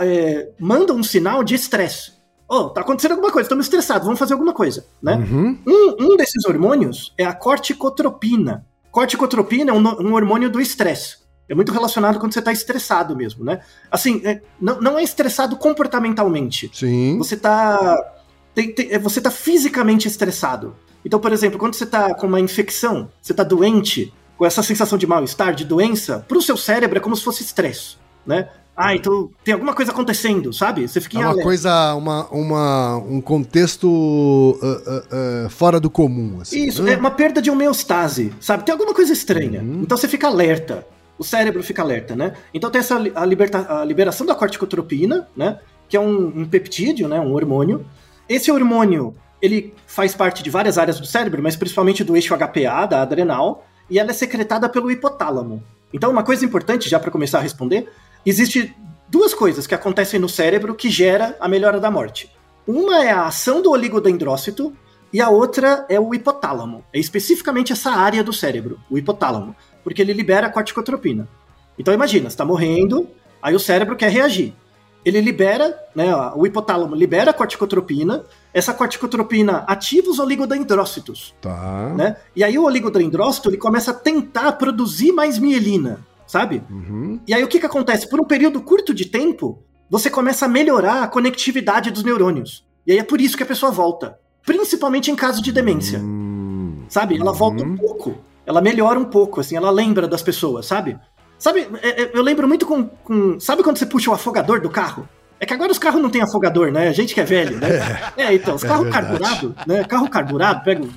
[0.00, 2.12] é, mandam um sinal de estresse.
[2.48, 4.86] Oh, tá acontecendo alguma coisa, estamos estressados, vamos fazer alguma coisa.
[5.02, 5.16] Né?
[5.16, 5.58] Uhum.
[5.66, 8.66] Um, um desses hormônios é a corticotropina.
[8.96, 11.18] Corticotropina é um, um hormônio do estresse.
[11.46, 13.60] É muito relacionado quando você está estressado mesmo, né?
[13.90, 16.70] Assim, é, não, não é estressado comportamentalmente.
[16.72, 17.18] Sim.
[17.18, 17.94] Você está
[18.56, 20.74] é, você tá fisicamente estressado.
[21.04, 24.96] Então, por exemplo, quando você está com uma infecção, você está doente, com essa sensação
[24.96, 28.48] de mal-estar, de doença, para o seu cérebro é como se fosse estresse, né?
[28.76, 30.86] Ah, então tem alguma coisa acontecendo, sabe?
[30.86, 31.44] Você fica em É uma alerta.
[31.44, 36.40] coisa, uma, uma, um contexto uh, uh, uh, fora do comum.
[36.42, 36.92] Assim, Isso, né?
[36.92, 38.64] é uma perda de homeostase, sabe?
[38.64, 39.62] Tem alguma coisa estranha.
[39.62, 39.80] Uhum.
[39.82, 40.86] Então você fica alerta.
[41.18, 42.34] O cérebro fica alerta, né?
[42.52, 45.58] Então tem essa a, liberta, a liberação da corticotropina, né?
[45.88, 47.18] Que é um, um peptídeo, né?
[47.18, 47.86] Um hormônio.
[48.28, 52.84] Esse hormônio, ele faz parte de várias áreas do cérebro, mas principalmente do eixo HPA,
[52.86, 55.62] da adrenal, e ela é secretada pelo hipotálamo.
[55.92, 57.88] Então, uma coisa importante, já para começar a responder,
[58.30, 58.74] existe
[59.08, 62.30] duas coisas que acontecem no cérebro que gera a melhora da morte.
[62.66, 64.72] Uma é a ação do oligodendrócito
[65.12, 66.84] e a outra é o hipotálamo.
[66.92, 71.28] É especificamente essa área do cérebro, o hipotálamo, porque ele libera a corticotropina.
[71.78, 73.08] Então imagina, você está morrendo,
[73.40, 74.52] aí o cérebro quer reagir.
[75.04, 81.32] Ele libera, né, o hipotálamo libera a corticotropina, essa corticotropina ativa os oligodendrócitos.
[81.40, 81.94] Tá.
[81.96, 82.16] Né?
[82.34, 86.62] E aí o oligodendrócito ele começa a tentar produzir mais mielina sabe?
[86.70, 87.20] Uhum.
[87.26, 88.08] E aí o que, que acontece?
[88.08, 92.64] Por um período curto de tempo, você começa a melhorar a conectividade dos neurônios.
[92.86, 94.18] E aí é por isso que a pessoa volta.
[94.44, 95.98] Principalmente em caso de demência.
[95.98, 96.84] Uhum.
[96.88, 97.18] Sabe?
[97.18, 97.76] Ela volta um uhum.
[97.76, 98.16] pouco.
[98.44, 100.96] Ela melhora um pouco, assim, ela lembra das pessoas, sabe?
[101.38, 103.38] Sabe, é, é, eu lembro muito com, com.
[103.40, 105.08] Sabe quando você puxa o afogador do carro?
[105.38, 106.88] É que agora os carros não têm afogador, né?
[106.88, 107.68] A gente que é velho, né?
[108.16, 109.84] É, então, os é carros carburados, né?
[109.84, 110.88] Carro carburado, pega um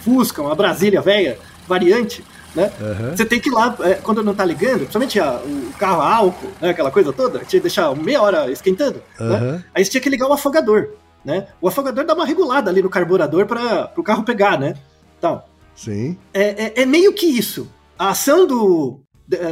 [0.00, 2.22] Fusca, uma Brasília velha, variante.
[2.54, 2.70] Né?
[2.80, 3.16] Uhum.
[3.16, 6.14] Você tem que ir lá, é, quando não tá ligando, principalmente a, o carro a
[6.14, 9.28] álcool, né, aquela coisa toda, tinha que deixar meia hora esquentando, uhum.
[9.28, 9.64] né?
[9.74, 10.90] aí você tinha que ligar o afogador.
[11.24, 11.48] Né?
[11.60, 14.74] O afogador dá uma regulada ali no carburador para o carro pegar, né?
[15.18, 15.42] Então,
[15.74, 16.16] Sim.
[16.32, 17.68] É, é, é, meio que isso.
[17.98, 19.00] A ação do,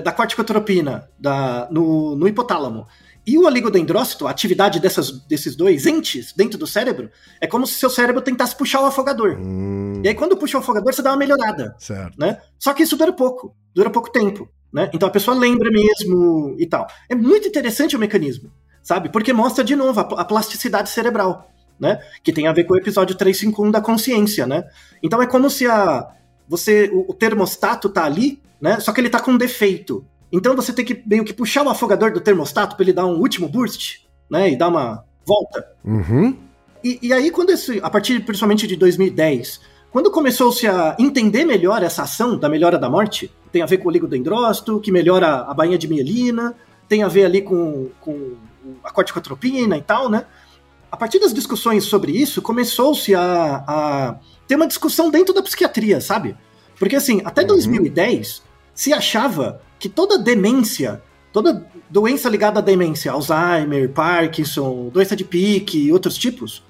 [0.02, 2.86] da corticotropina da, no, no hipotálamo
[3.26, 7.74] e o oligodendrócito, a atividade dessas, desses dois entes dentro do cérebro, é como se
[7.74, 9.38] seu cérebro tentasse puxar o afogador.
[9.38, 10.02] Hum.
[10.04, 11.74] E aí, quando puxa o afogador, você dá uma melhorada.
[11.78, 12.18] Certo.
[12.18, 12.40] Né?
[12.58, 14.48] Só que isso dura pouco, dura pouco tempo.
[14.72, 14.90] Né?
[14.92, 16.86] Então a pessoa lembra mesmo e tal.
[17.08, 18.50] É muito interessante o mecanismo,
[18.82, 19.10] sabe?
[19.10, 22.00] Porque mostra de novo a, a plasticidade cerebral, né?
[22.24, 24.64] Que tem a ver com o episódio 351 da consciência, né?
[25.02, 26.08] Então é como se a
[26.48, 28.80] você o, o termostato tá ali, né?
[28.80, 30.06] Só que ele tá com um defeito.
[30.32, 33.18] Então você tem que meio que puxar o afogador do termostato para ele dar um
[33.18, 33.98] último burst,
[34.30, 34.50] né?
[34.50, 35.66] E dar uma volta.
[35.84, 36.34] Uhum.
[36.82, 39.60] E, e, aí, quando esse, a partir principalmente de 2010,
[39.92, 43.88] quando começou-se a entender melhor essa ação da melhora da morte, tem a ver com
[43.88, 46.56] o ligodendrócito, que melhora a bainha de mielina,
[46.88, 48.32] tem a ver ali com, com
[48.82, 50.24] a corticotropina e tal, né?
[50.90, 54.16] A partir das discussões sobre isso, começou-se a, a,
[54.48, 56.36] ter uma discussão dentro da psiquiatria, sabe?
[56.78, 57.48] Porque assim, até uhum.
[57.48, 58.42] 2010
[58.74, 65.86] se achava que toda demência, toda doença ligada à demência, Alzheimer, Parkinson, doença de Pique
[65.86, 66.62] e outros tipos,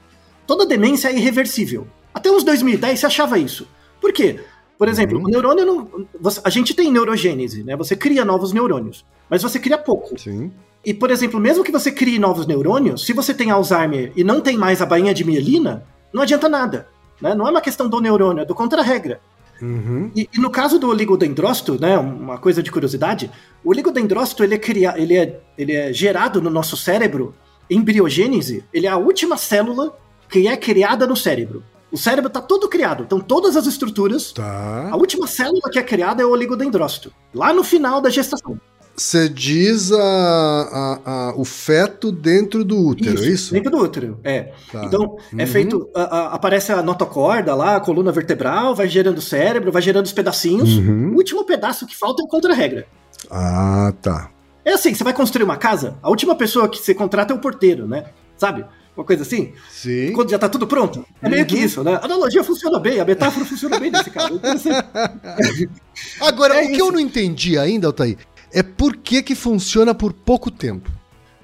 [0.47, 1.87] toda demência é irreversível.
[2.13, 3.67] Até uns 2010 se achava isso.
[4.01, 4.41] Por quê?
[4.79, 5.25] Por exemplo, uhum.
[5.25, 6.07] o neurônio não.
[6.21, 7.77] Você, a gente tem neurogênese, né?
[7.77, 10.19] Você cria novos neurônios, mas você cria pouco.
[10.19, 10.51] Sim.
[10.85, 14.41] E, por exemplo, mesmo que você crie novos neurônios, se você tem Alzheimer e não
[14.41, 16.89] tem mais a bainha de mielina, não adianta nada.
[17.21, 17.33] Né?
[17.35, 19.21] Não é uma questão do neurônio, é do contra-regra.
[19.63, 20.11] Uhum.
[20.15, 23.31] E, e, no caso do oligodendrócito, né, uma coisa de curiosidade,
[23.63, 27.33] o oligodendrócito ele é, cria, ele é, ele é gerado no nosso cérebro
[27.71, 29.97] em embriogênese, ele é a última célula
[30.29, 31.63] que é criada no cérebro.
[31.93, 34.33] O cérebro está todo criado, então todas as estruturas.
[34.33, 34.89] Tá.
[34.91, 38.59] A última célula que é criada é o oligodendrócito, lá no final da gestação.
[38.95, 43.55] Você diz a, a, a, o feto dentro do útero, isso, é isso?
[43.55, 44.53] Dentro do útero, é.
[44.71, 44.85] Tá.
[44.85, 45.47] Então, é uhum.
[45.47, 45.91] feito.
[45.95, 50.77] aparece a notocorda lá, a coluna vertebral, vai gerando o cérebro, vai gerando os pedacinhos.
[50.77, 51.13] Uhum.
[51.13, 52.87] O último pedaço que falta é o contra-regra.
[53.31, 54.31] Ah, tá.
[54.65, 57.41] É assim, você vai construir uma casa, a última pessoa que você contrata é o
[57.41, 58.05] porteiro, né?
[58.37, 58.65] Sabe?
[58.97, 59.53] Uma coisa assim?
[59.71, 60.13] Sim.
[60.13, 61.05] Quando já tá tudo pronto.
[61.23, 61.49] É meio uhum.
[61.49, 61.95] que isso, né?
[61.95, 64.39] A analogia funciona bem, a metáfora funciona bem nesse caso.
[66.21, 68.19] Agora, é o que eu não entendi ainda, Altair,
[68.53, 70.91] é por que, que funciona por pouco tempo.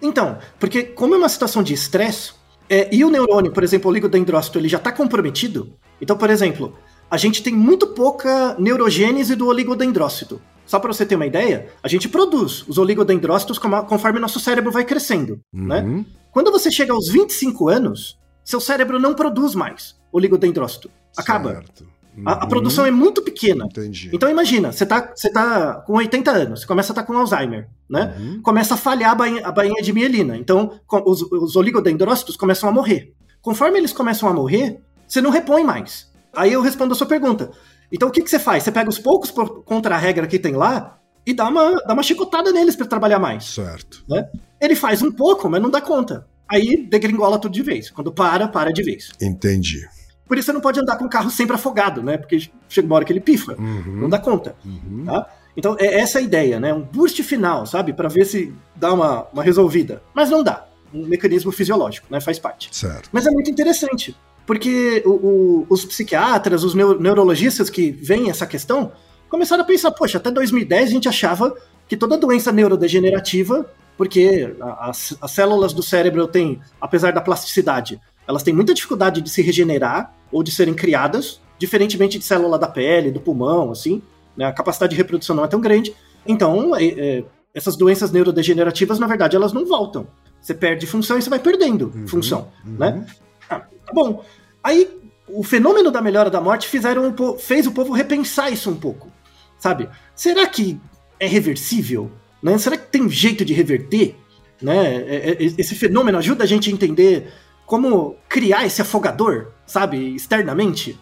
[0.01, 2.33] Então, porque como é uma situação de estresse,
[2.69, 5.73] é, e o neurônio, por exemplo, o oligodendrócito, ele já está comprometido.
[6.01, 6.77] Então, por exemplo,
[7.11, 10.41] a gente tem muito pouca neurogênese do oligodendrócito.
[10.67, 14.85] só para você ter uma ideia, a gente produz os oligodendrócitos conforme nosso cérebro vai
[14.85, 15.81] crescendo, né?
[15.81, 16.05] Uhum.
[16.31, 20.91] Quando você chega aos 25 anos, seu cérebro não produz mais oligodendrócito.
[21.17, 21.55] Acaba.
[21.55, 21.87] Certo.
[22.25, 22.49] A, a Uhum.
[22.49, 23.65] produção é muito pequena.
[23.67, 24.11] Entendi.
[24.13, 27.69] Então imagina, você tá, você tá com 80 anos, você começa a estar com Alzheimer,
[27.89, 28.15] né?
[28.19, 28.43] Uhum.
[28.43, 30.37] Começa a falhar a bainha, a bainha de mielina.
[30.37, 33.13] Então os, os oligodendrócitos começam a morrer.
[33.43, 36.11] Conforme eles começam a morrer, você não repõe mais.
[36.35, 37.51] Aí eu respondo a sua pergunta.
[37.91, 38.63] Então o que, que você faz?
[38.63, 41.95] Você pega os poucos por- contra a regra que tem lá e dá uma, dá
[41.95, 43.45] uma chicotada neles para trabalhar mais.
[43.45, 44.05] Certo.
[44.61, 46.27] Ele faz um pouco, mas não dá conta.
[46.51, 47.91] Aí degringola tudo de vez.
[47.91, 49.11] Quando para, para de vez.
[49.21, 49.87] Entendi.
[50.29, 52.19] Por isso você não pode andar com o carro sempre afogado, né?
[52.19, 53.55] Porque chega uma hora que ele pifa.
[53.59, 53.97] Uhum.
[54.03, 54.55] Não dá conta.
[54.65, 55.05] Uhum.
[55.07, 55.27] Tá?
[55.57, 56.73] Então é essa a ideia, né?
[56.75, 57.93] Um boost final, sabe?
[57.93, 60.03] Para ver se dá uma, uma resolvida.
[60.15, 60.67] Mas não dá.
[60.93, 62.21] Um mecanismo fisiológico, né?
[62.21, 62.69] Faz parte.
[62.71, 63.09] Certo.
[63.13, 64.15] Mas é muito interessante.
[64.47, 68.93] Porque o- o- os psiquiatras, os neu- neurologistas que veem essa questão,
[69.29, 71.55] começaram a pensar, poxa, até 2010 a gente achava
[71.89, 78.55] que toda doença neurodegenerativa, porque as células do cérebro têm, apesar da plasticidade, elas têm
[78.55, 83.21] muita dificuldade de se regenerar ou de serem criadas, diferentemente de célula da pele, do
[83.21, 84.03] pulmão, assim,
[84.37, 84.45] né?
[84.45, 85.95] A capacidade de reprodução não é tão grande.
[86.27, 90.07] Então, é- é, essas doenças neurodegenerativas, na verdade, elas não voltam.
[90.41, 92.07] Você perde função e você vai perdendo Uhum.
[92.07, 92.73] função, Uhum.
[92.79, 93.07] né?
[93.51, 94.23] Ah, tá bom.
[94.63, 94.89] Aí,
[95.27, 99.11] o fenômeno da melhora da morte fizeram o fez o povo repensar isso um pouco,
[99.59, 99.89] sabe?
[100.15, 100.79] Será que
[101.19, 102.11] é reversível?
[102.43, 102.57] Né?
[102.59, 104.15] Será que tem jeito de reverter?
[104.63, 104.95] Né?
[104.97, 107.33] É- é- Esse fenômeno ajuda a gente a entender
[107.69, 110.99] como criar esse afogador, sabe, externamente,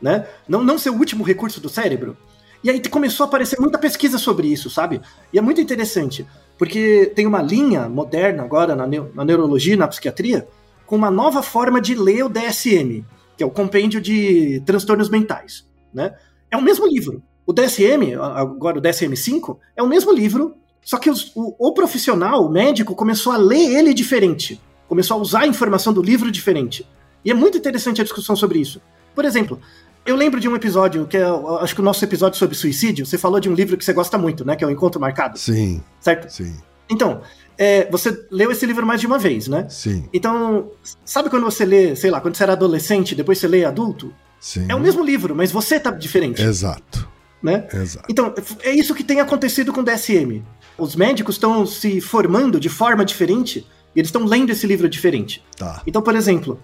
[0.00, 0.26] né?
[0.46, 2.14] Não, não ser o último recurso do cérebro.
[2.62, 5.00] E aí começou a aparecer muita pesquisa sobre isso, sabe?
[5.32, 6.26] E é muito interessante,
[6.58, 10.46] porque tem uma linha moderna agora na, na neurologia e na psiquiatria
[10.84, 13.02] com uma nova forma de ler o DSM,
[13.34, 16.14] que é o Compêndio de Transtornos Mentais, né?
[16.50, 17.22] É o mesmo livro.
[17.46, 22.44] O DSM, agora o DSM-5, é o mesmo livro, só que os- o, o profissional,
[22.44, 24.60] o médico, começou a ler ele diferente.
[24.92, 26.86] Começou a usar a informação do livro diferente.
[27.24, 28.78] E é muito interessante a discussão sobre isso.
[29.14, 29.58] Por exemplo,
[30.04, 31.24] eu lembro de um episódio, que é,
[31.62, 34.18] acho que o nosso episódio sobre suicídio, você falou de um livro que você gosta
[34.18, 34.54] muito, né?
[34.54, 36.28] Que é o Encontro Marcado, Sim, certo?
[36.30, 36.54] sim,
[36.90, 37.22] Então,
[37.56, 39.66] é, você leu esse livro mais de uma vez, né?
[39.70, 40.72] sim, Então,
[41.06, 44.12] sabe quando você lê, sei lá, quando você era adolescente, depois você lê adulto?
[44.38, 44.66] sim.
[44.68, 47.08] É o mesmo livro, mas você tá diferente, Exato,
[47.42, 47.66] né?
[47.72, 48.08] exato.
[48.10, 50.44] Então, é isso que tem acontecido com o DSM.
[50.76, 55.44] Os médicos estão se formando de forma diferente e eles estão lendo esse livro diferente.
[55.56, 55.82] Tá.
[55.86, 56.60] Então, por exemplo,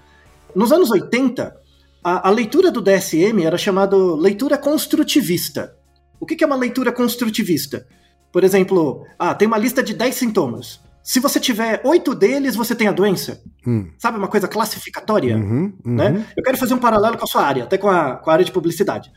[0.55, 1.55] nos anos 80,
[2.03, 5.77] a, a leitura do DSM era chamada leitura construtivista.
[6.21, 7.87] O que, que é uma leitura construtivista?
[8.33, 10.81] Por exemplo, ah, tem uma lista de 10 sintomas.
[11.03, 13.41] Se você tiver oito deles, você tem a doença.
[13.67, 13.91] Hum.
[13.99, 15.37] Sabe, uma coisa classificatória?
[15.37, 15.95] Uhum, uhum.
[15.95, 16.27] né?
[16.37, 18.45] Eu quero fazer um paralelo com a sua área, até com a, com a área
[18.45, 19.11] de publicidade.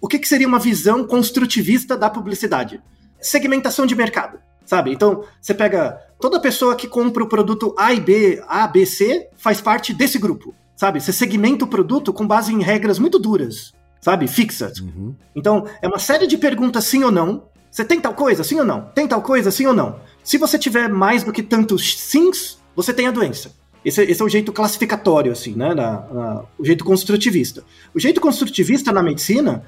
[0.00, 2.82] O que, que seria uma visão construtivista da publicidade?
[3.20, 4.38] Segmentação de mercado,
[4.72, 4.90] sabe?
[4.90, 9.28] Então, você pega toda pessoa que compra o produto A e B, A, B, C,
[9.36, 10.98] faz parte desse grupo, sabe?
[10.98, 14.26] Você segmenta o produto com base em regras muito duras, sabe?
[14.26, 14.78] Fixas.
[14.80, 15.14] Uhum.
[15.36, 17.42] Então, é uma série de perguntas sim ou não.
[17.70, 18.80] Você tem tal coisa, sim ou não?
[18.94, 20.00] Tem tal coisa, sim ou não?
[20.24, 23.50] Se você tiver mais do que tantos sims, você tem a doença.
[23.84, 25.74] Esse, esse é o jeito classificatório, assim, né?
[25.74, 27.62] Na- na- o jeito construtivista.
[27.94, 29.64] O jeito construtivista na medicina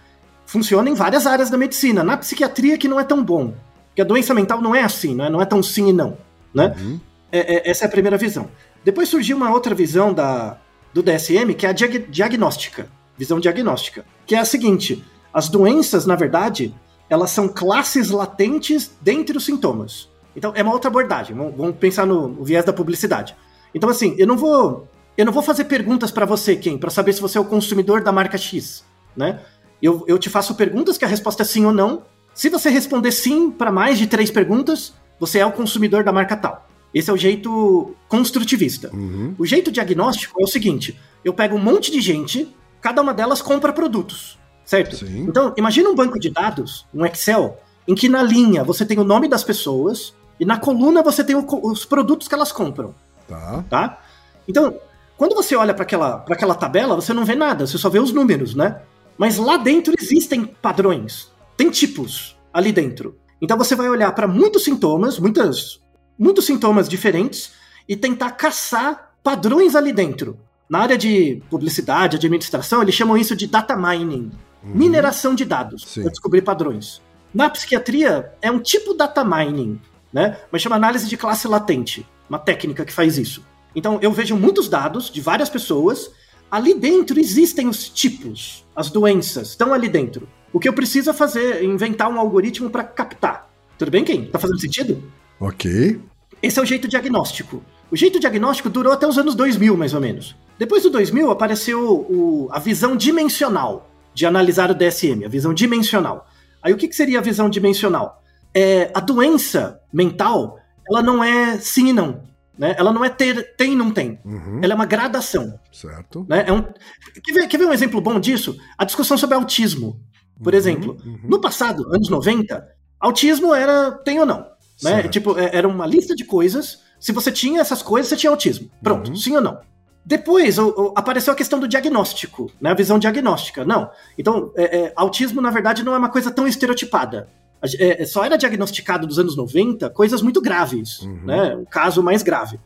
[0.47, 2.03] funciona em várias áreas da medicina.
[2.03, 3.53] Na psiquiatria que não é tão bom.
[3.95, 5.31] Porque a doença mental não é assim, né?
[5.31, 6.19] Não é tão sim e não,
[6.53, 6.75] né?
[6.77, 6.99] Uhum.
[7.31, 8.49] É- é- essa é a primeira visão.
[8.85, 10.59] Depois surgiu uma outra visão da,
[10.93, 12.89] do DSM, que é a diag- diagnóstica.
[13.17, 14.05] Visão diagnóstica.
[14.27, 16.75] Que é a seguinte: as doenças, na verdade,
[17.09, 20.09] elas são classes latentes dentre os sintomas.
[20.35, 21.37] Então, é uma outra abordagem.
[21.37, 23.37] Vamos, pensar no, no viés da publicidade.
[23.73, 24.89] Então, assim, eu não vou.
[25.17, 28.03] Eu não vou fazer perguntas para você, quem, para saber se você é o consumidor
[28.03, 28.85] da marca X,
[29.17, 29.39] né?
[29.81, 32.03] Eu, eu te faço perguntas que a resposta é sim ou não.
[32.35, 36.37] Se você responder sim para mais de três perguntas, você é o consumidor da marca
[36.37, 36.67] tal.
[36.93, 38.91] Esse é o jeito construtivista.
[38.93, 39.35] Uhum.
[39.39, 43.41] O jeito diagnóstico é o seguinte: eu pego um monte de gente, cada uma delas
[43.43, 44.97] compra produtos, certo?
[44.97, 45.25] Sim.
[45.29, 49.05] Então, imagina um banco de dados, um Excel, em que na linha você tem o
[49.05, 52.95] nome das pessoas e na coluna você tem o os produtos que elas compram,
[53.29, 53.65] Tá.
[53.71, 54.03] tá?
[54.47, 54.77] Então,
[55.17, 57.99] quando você olha para aquela, pra aquela tabela, você não vê nada, você só vê
[57.99, 58.81] os números, né?
[59.17, 63.19] Mas lá dentro existem padrões, tem tipos ali dentro.
[63.41, 65.81] Então você vai olhar para muitos sintomas, muitas,
[66.19, 67.53] muitos sintomas diferentes
[67.89, 70.39] e tentar caçar padrões ali dentro.
[70.69, 74.31] Na área de publicidade, administração, eles chamam isso de data mining,
[74.63, 74.71] Uhum.
[74.75, 77.03] mineração de dados, para descobrir padrões.
[77.35, 79.79] Na psiquiatria, é um tipo data mining,
[80.11, 80.39] né?
[80.51, 83.45] Mas chama análise de classe latente, uma técnica que faz isso.
[83.77, 86.11] Então, eu vejo muitos dados de várias pessoas.
[86.51, 90.27] Ali dentro existem os tipos, as doenças, estão ali dentro.
[90.55, 93.51] O que eu preciso é fazer, inventar um algoritmo para captar.
[93.77, 94.27] Tudo bem, Kim?
[94.27, 95.03] Tá fazendo sentido?
[95.41, 96.01] Ok.
[96.41, 97.61] Esse é o jeito diagnóstico.
[97.91, 100.37] O jeito diagnóstico durou até os anos 2000, mais ou menos.
[100.57, 106.31] Depois do 2000 apareceu o, a visão dimensional de analisar o DSM, a visão dimensional.
[106.63, 108.23] Aí o que, que seria a visão dimensional?
[108.55, 112.23] É, a doença mental, ela não é sim e não.
[112.57, 112.77] Né?
[112.79, 114.21] Ela não é ter, tem e não tem.
[114.25, 114.61] Uhum.
[114.63, 115.59] Ela é uma gradação.
[115.73, 116.25] Certo.
[116.29, 116.45] Né?
[116.47, 116.63] É um...
[116.63, 118.57] quer, ver, quer ver um exemplo bom disso?
[118.79, 120.01] A discussão sobre autismo,
[120.43, 120.97] por Uhum, exemplo.
[121.05, 121.19] uhum.
[121.25, 122.67] No passado, anos 90,
[123.01, 124.39] autismo era tem ou não.
[124.83, 124.91] Né?
[124.97, 125.11] Certo.
[125.11, 126.81] Tipo, é- era uma lista de coisas.
[126.99, 128.69] Se você tinha essas coisas, você tinha autismo.
[128.83, 129.17] Pronto, Uhum.
[129.17, 129.59] sim ou não.
[130.05, 132.71] Depois o- o- apareceu a questão do diagnóstico, né?
[132.71, 133.65] a visão diagnóstica.
[133.65, 133.91] Não.
[134.19, 137.29] Então, é- é, autismo, na verdade, não é uma coisa tão estereotipada.
[137.65, 141.21] Ge- é, só era diagnosticado nos anos 90 coisas muito graves, Uhum.
[141.25, 141.57] né?
[141.57, 142.59] Um caso mais grave.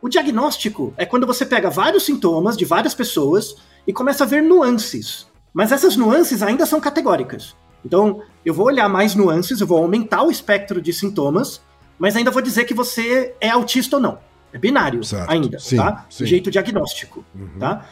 [0.00, 3.56] O diagnóstico é quando você pega vários sintomas de várias pessoas
[3.86, 5.26] e começa a ver nuances.
[5.56, 7.56] Mas essas nuances ainda são categóricas.
[7.82, 11.62] Então, eu vou olhar mais nuances, eu vou aumentar o espectro de sintomas,
[11.98, 14.18] mas ainda vou dizer que você é autista ou não.
[14.52, 15.30] É binário Certo.
[15.30, 16.04] ainda, Sim, tá?
[16.10, 16.26] sim.
[16.26, 17.58] Jeito diagnóstico, Uhum.
[17.58, 17.86] tá?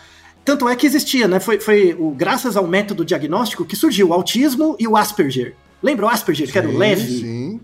[0.45, 1.41] Tanto é que existia, né?
[1.41, 5.55] Foi, foi o, graças ao método diagnóstico que surgiu o autismo e o Asperger.
[5.83, 7.19] Lembra o Asperger, que era o Sim, leve?
[7.21, 7.61] Sim.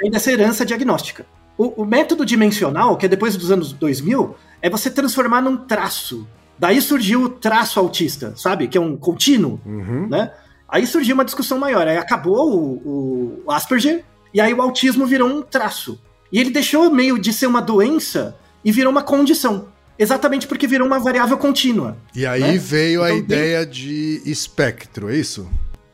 [0.00, 1.26] vem dessa herança diagnóstica.
[1.58, 6.24] O, o método dimensional, que é depois dos anos 2000, é você transformar num traço.
[6.60, 8.68] Daí surgiu o traço autista, sabe?
[8.68, 10.06] Que é um contínuo, Uhum.
[10.08, 10.30] né?
[10.68, 11.88] Aí surgiu uma discussão maior.
[11.88, 14.04] Aí acabou o, o Asperger,
[14.34, 15.98] e aí o autismo virou um traço.
[16.30, 19.68] E ele deixou meio de ser uma doença e virou uma condição.
[19.98, 21.96] Exatamente porque virou uma variável contínua.
[22.14, 22.58] E aí Né?
[22.58, 25.48] veio a Então, ideia de espectro, é isso?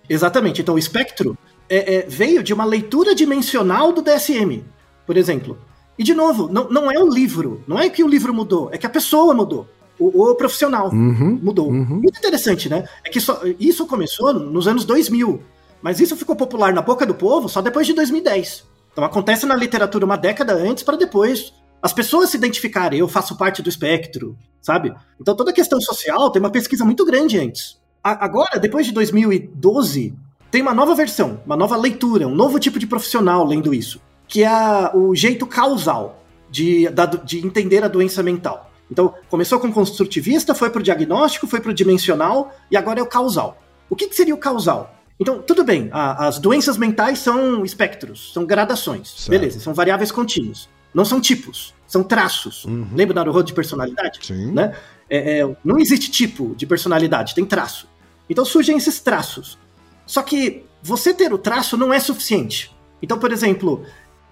[0.09, 0.61] Exatamente.
[0.63, 1.37] Então, o espectro
[1.69, 4.65] é- é, veio de uma leitura dimensional do DSM,
[5.07, 5.59] por exemplo.
[5.99, 7.63] E, de novo, não, não é o livro.
[7.67, 9.67] Não é que o livro mudou, é que a pessoa mudou.
[9.99, 11.39] O, o profissional Uhum.
[11.43, 11.69] mudou.
[11.69, 12.01] Uhum.
[12.03, 12.85] Muito interessante, né?
[13.05, 15.41] É que só- isso começou nos anos 2000.
[15.83, 18.65] Mas isso ficou popular na boca do povo só depois de 2010.
[18.93, 22.99] Então acontece na literatura uma década antes para depois as pessoas se identificarem.
[22.99, 24.93] Eu faço parte do espectro, sabe?
[25.21, 27.79] Então toda a questão social tem uma pesquisa muito grande antes.
[28.03, 30.15] A- agora, depois de 2012,
[30.51, 34.43] tem uma nova versão, uma nova leitura, um novo tipo de profissional lendo isso, que
[34.43, 38.66] é o jeito causal de, da- de entender a doença mental.
[38.91, 43.61] Então, começou com construtivista, foi pro diagnóstico, foi pro dimensional e agora é o causal.
[43.91, 44.95] O que, que seria o causal?
[45.19, 49.31] Então, tudo bem, a- as doenças mentais são espectros, são gradações, Certo.
[49.31, 50.69] beleza, são variáveis contínuas.
[50.95, 52.65] Não são tipos, são traços.
[52.65, 52.87] Uhum.
[52.95, 54.19] Lembra da Naruto de personalidade?
[54.23, 54.53] Sim.
[54.53, 54.75] né?
[55.11, 57.89] É, é, não existe tipo de personalidade, tem traço.
[58.29, 59.59] Então surgem esses traços.
[60.07, 62.75] Só que você ter o traço não é suficiente.
[63.03, 63.85] Então, por exemplo,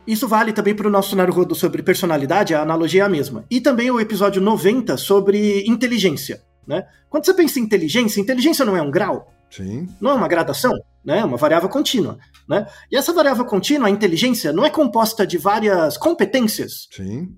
[0.07, 3.45] isso vale também para o nosso Naruhodo sobre personalidade, a analogia é a mesma.
[3.51, 6.43] E também o episódio 90 sobre inteligência.
[6.67, 6.87] Né?
[7.09, 9.89] Quando você pensa em inteligência, inteligência não é um grau, Sim.
[10.01, 10.73] não é uma gradação,
[11.05, 11.19] né?
[11.21, 12.19] é uma variável contínua.
[12.49, 12.67] Né?
[12.91, 16.89] E essa variável contínua, a inteligência, não é composta de várias competências.
[16.91, 17.35] Sim.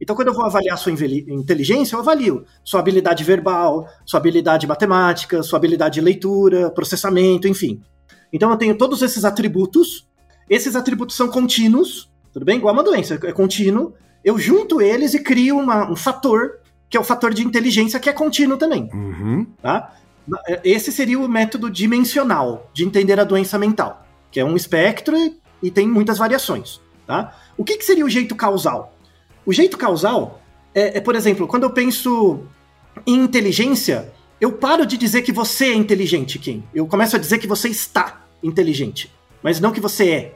[0.00, 5.42] Então, quando eu vou avaliar sua inteligência, eu avalio sua habilidade verbal, sua habilidade matemática,
[5.42, 7.80] sua habilidade de leitura, processamento, enfim.
[8.32, 10.06] Então, eu tenho todos esses atributos.
[10.52, 12.58] Esses atributos são contínuos, tudo bem?
[12.58, 13.94] Igual uma doença, é contínuo.
[14.22, 16.58] Eu junto eles e crio uma- um fator,
[16.90, 18.90] que é o fator de inteligência, que é contínuo também.
[18.92, 19.46] Uhum.
[19.62, 19.94] Tá?
[20.62, 25.40] Esse seria o método dimensional de entender a doença mental, que é um espectro e,
[25.62, 26.82] e tem muitas variações.
[27.06, 27.34] Tá?
[27.56, 28.94] O que, que seria o jeito causal?
[29.46, 30.42] O jeito causal
[30.74, 32.40] é, é, por exemplo, quando eu penso
[33.06, 36.62] em inteligência, eu paro de dizer que você é inteligente, Kim.
[36.74, 39.10] Eu começo a dizer que você está inteligente,
[39.42, 40.34] mas não que você é.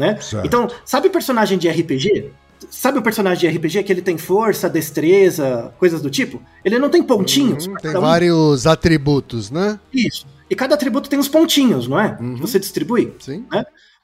[0.00, 0.18] Né?
[0.20, 0.46] Certo.
[0.46, 2.32] Então, sabe o personagem de RPG?
[2.70, 6.42] Sabe o personagem de RPG que ele tem força, destreza, coisas do tipo?
[6.64, 7.66] Ele não tem pontinhos.
[7.66, 8.00] Uhum, Tem um.
[8.00, 9.78] vários atributos, né?
[9.92, 10.26] Isso.
[10.48, 12.16] E cada atributo tem uns pontinhos, não é?
[12.20, 12.34] Uhum.
[12.34, 13.14] Que você distribui.
[13.20, 13.44] Sim.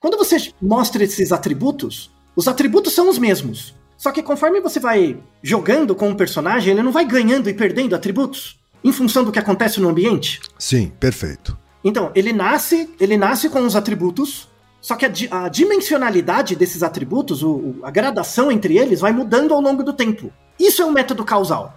[0.00, 3.74] Quando você mostra esses atributos, os atributos são os mesmos.
[3.96, 7.94] Só que conforme você vai jogando com um personagem, ele não vai ganhando e perdendo
[7.94, 10.40] atributos em função do que acontece no ambiente.
[10.58, 11.56] Sim, perfeito.
[11.82, 14.48] Então, ele nasce, ele nasce com os atributos,
[14.86, 19.52] só que a, a dimensionalidade desses atributos, o- o- a gradação entre eles, vai mudando
[19.52, 20.32] ao longo do tempo.
[20.60, 21.76] Isso é um método causal.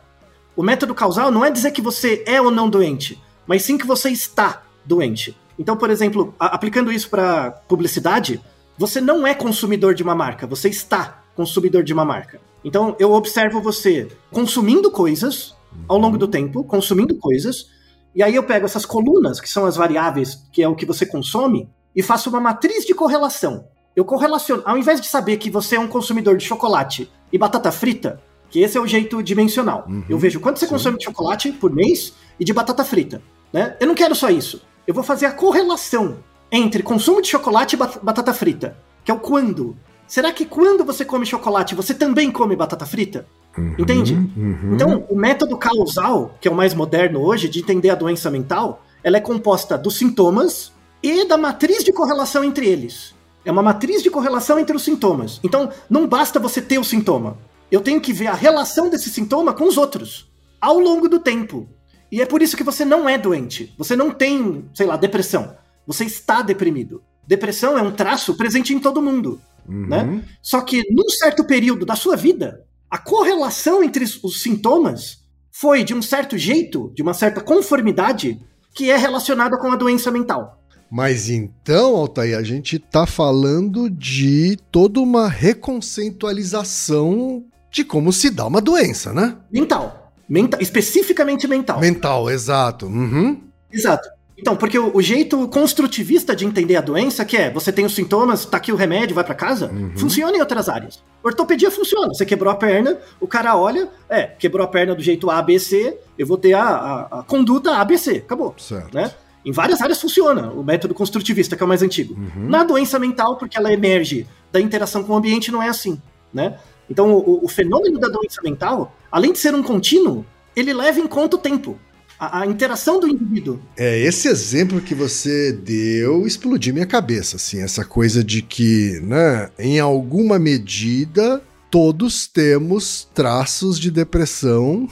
[0.56, 3.88] O método causal não é dizer que você é ou não doente, mas sim que
[3.88, 5.36] você está doente.
[5.58, 8.40] Então, por exemplo, aplicando isso para publicidade,
[8.78, 12.40] você não é consumidor de uma marca, você está consumidor de uma marca.
[12.64, 15.56] Então, eu observo você consumindo coisas
[15.88, 17.66] ao longo do tempo, consumindo coisas,
[18.14, 21.06] e aí eu pego essas colunas, que são as variáveis, que é o que você
[21.08, 21.68] consome,
[22.00, 23.66] e faço uma matriz de correlação.
[23.94, 27.74] Eu correlaciono, ao invés de saber que você é um consumidor de chocolate e batata
[27.74, 29.84] frita, que esse é o jeito dimensional.
[29.86, 30.72] Uhum, Eu vejo quanto você sim.
[30.72, 33.22] consome de chocolate por mês e de batata frita.
[33.52, 33.76] Né?
[33.82, 34.62] Eu não quero só isso.
[34.88, 36.20] Eu vou fazer a correlação
[36.50, 39.76] entre consumo de chocolate e batata frita, que é o quando.
[40.08, 43.28] Será que quando você come chocolate, você também come batata frita?
[43.58, 44.14] Uhum, Entende?
[44.14, 44.72] Uhum.
[44.74, 48.86] Então, o método causal, que é o mais moderno hoje, de entender a doença mental,
[49.04, 50.72] ela é composta dos sintomas
[51.02, 53.16] e da matriz de correlação entre eles.
[53.46, 55.40] É uma matriz de correlação entre os sintomas.
[55.44, 57.38] Então, não basta você ter o sintoma.
[57.72, 60.30] Eu tenho que ver a relação desse sintoma com os outros,
[60.60, 61.68] ao longo do tempo.
[62.12, 63.74] E é por isso que você não é doente.
[63.78, 65.56] Você não tem, sei lá, depressão.
[65.88, 67.02] Você está deprimido.
[67.26, 69.40] Depressão é um traço presente em todo mundo.
[69.68, 69.88] Uhum.
[69.88, 70.24] Né?
[70.42, 75.20] Só que num certo período da sua vida, a correlação entre os sintomas
[75.52, 78.40] foi de um certo jeito, de uma certa conformidade,
[78.74, 80.59] que é relacionada com a doença mental.
[80.90, 88.48] Mas então, Altair, a gente está falando de toda uma reconceitualização de como se dá
[88.48, 89.38] uma doença, né?
[89.52, 90.12] Mental.
[90.28, 91.80] Mental especificamente mental.
[91.80, 92.88] Mental, exato.
[92.88, 93.40] Uhum.
[93.72, 94.10] Exato.
[94.38, 97.94] Então, porque o, o, jeito construtivista de entender a doença, que é você tem os
[97.94, 99.92] sintomas, tá aqui o remédio, vai para casa, uhum.
[99.98, 101.04] funciona em outras áreas.
[101.22, 102.14] Ortopedia funciona.
[102.14, 105.60] Você quebrou a perna, o cara olha, é, quebrou a perna do jeito A, B,
[105.60, 108.18] C, eu vou ter a, a, a conduta A, B, C.
[108.18, 108.56] Acabou.
[108.58, 108.96] Certo.
[108.96, 109.12] Né?
[109.46, 112.14] Em várias áreas funciona o método construtivista, que é o mais antigo.
[112.14, 112.50] Uhum.
[112.50, 116.02] Na doença mental, porque ela emerge da interação com o ambiente, não é assim.
[116.34, 116.58] Né?
[116.90, 120.26] Então, o, o fenômeno da doença mental, além de ser um contínuo,
[120.56, 121.80] ele leva em conta o tempo
[122.20, 123.60] a, a, interação do indivíduo.
[123.78, 129.50] É, esse exemplo que você deu explodiu minha cabeça, assim, essa coisa de que, né,
[129.58, 134.90] em alguma medida, todos temos traços de depressão.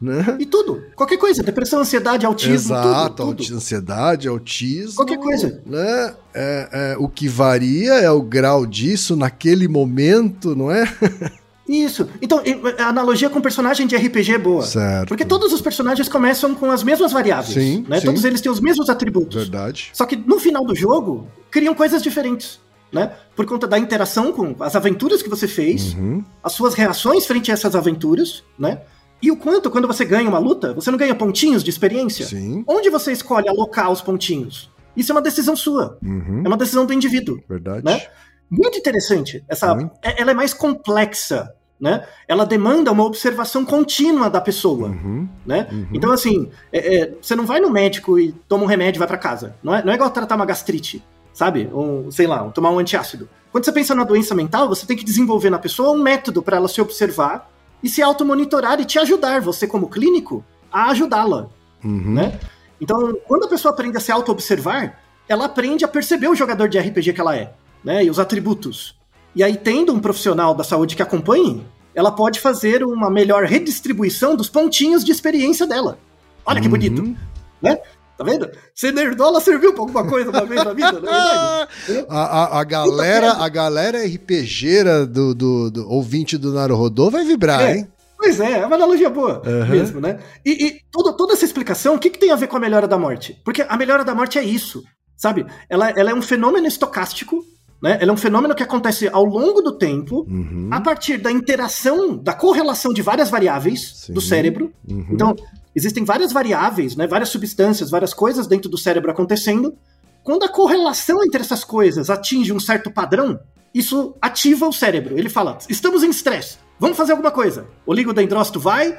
[0.00, 0.38] Né?
[0.38, 3.56] E tudo, qualquer coisa, depressão, ansiedade, autismo, Exato, tudo, tudo.
[3.56, 4.94] ansiedade, autismo.
[4.94, 5.62] Qualquer coisa.
[5.66, 6.14] Né?
[6.32, 10.84] É, é, o que varia é o grau disso naquele momento, não é?
[11.68, 12.08] Isso.
[12.20, 12.42] Então,
[12.78, 14.62] a analogia com personagem de RPG é boa.
[14.62, 15.06] Certo.
[15.06, 17.54] Porque todos os personagens começam com as mesmas variáveis.
[17.54, 18.00] Sim, né?
[18.00, 18.06] sim.
[18.06, 19.36] Todos eles têm os mesmos atributos.
[19.36, 19.90] Verdade.
[19.92, 22.58] Só que no final do jogo, criam coisas diferentes.
[22.92, 23.12] Né?
[23.36, 26.24] Por conta da interação com as aventuras que você fez, uhum.
[26.42, 28.80] as suas reações frente a essas aventuras, né?
[29.22, 32.26] E o quanto, quando você ganha uma luta, você não ganha pontinhos de experiência?
[32.26, 32.64] Sim.
[32.66, 34.70] Onde você escolhe alocar os pontinhos?
[34.96, 35.98] Isso é uma decisão sua.
[36.02, 36.42] Uhum.
[36.44, 37.40] É uma decisão do indivíduo.
[37.48, 37.84] Verdade.
[37.84, 38.02] Né?
[38.50, 39.44] Muito interessante.
[39.48, 39.76] Essa.
[40.02, 42.04] É, ela é mais complexa né?
[42.28, 45.66] Ela demanda uma observação contínua da pessoa, uhum, né?
[45.72, 45.88] Uhum.
[45.94, 49.08] Então, assim, é, é, você não vai no médico e toma um remédio e vai
[49.08, 49.56] para casa.
[49.62, 51.02] Não é, não é igual tratar uma gastrite,
[51.32, 51.70] sabe?
[51.72, 53.28] Ou, sei lá, tomar um antiácido.
[53.50, 56.58] Quando você pensa na doença mental, você tem que desenvolver na pessoa um método para
[56.58, 57.50] ela se observar
[57.82, 61.48] e se automonitorar e te ajudar, você como clínico, a ajudá-la,
[61.84, 62.14] uhum.
[62.14, 62.38] né?
[62.80, 66.78] Então, quando a pessoa aprende a se auto-observar, ela aprende a perceber o jogador de
[66.78, 67.52] RPG que ela é,
[67.84, 68.04] né?
[68.04, 68.98] E os atributos.
[69.34, 71.64] E aí, tendo um profissional da saúde que acompanhe,
[71.94, 75.98] ela pode fazer uma melhor redistribuição dos pontinhos de experiência dela.
[76.44, 76.72] Olha que uhum.
[76.72, 77.16] bonito,
[77.60, 77.78] né?
[78.20, 78.50] Tá vendo?
[78.74, 82.06] Ser nerdola serviu pra alguma coisa uma vez na vida, não é verdade?
[82.10, 87.62] a, a, a, galera, a galera RPGera do, do, do ouvinte do Naruhodô vai vibrar,
[87.62, 87.76] é.
[87.78, 87.88] hein?
[88.18, 89.68] Pois é, é uma analogia boa uhum.
[89.70, 90.18] mesmo, né?
[90.44, 92.86] E, e toda, toda essa explicação, o que, que tem a ver com a melhora
[92.86, 93.40] da morte?
[93.42, 94.84] Porque a melhora da morte é isso,
[95.16, 95.46] sabe?
[95.70, 97.42] Ela, ela é um fenômeno estocástico
[97.82, 97.96] né?
[97.98, 100.68] Ela é um fenômeno que acontece ao longo do tempo, uhum.
[100.70, 104.12] a partir da interação, da correlação de várias variáveis Sim.
[104.12, 104.70] do cérebro.
[104.86, 105.06] Uhum.
[105.10, 105.34] Então,
[105.74, 107.06] existem várias variáveis, né?
[107.06, 109.74] várias substâncias, várias coisas dentro do cérebro acontecendo.
[110.22, 113.40] Quando a correlação entre essas coisas atinge um certo padrão,
[113.74, 115.18] isso ativa o cérebro.
[115.18, 117.66] Ele fala: estamos em estresse, vamos fazer alguma coisa.
[117.86, 118.98] O ligodendrócito vai,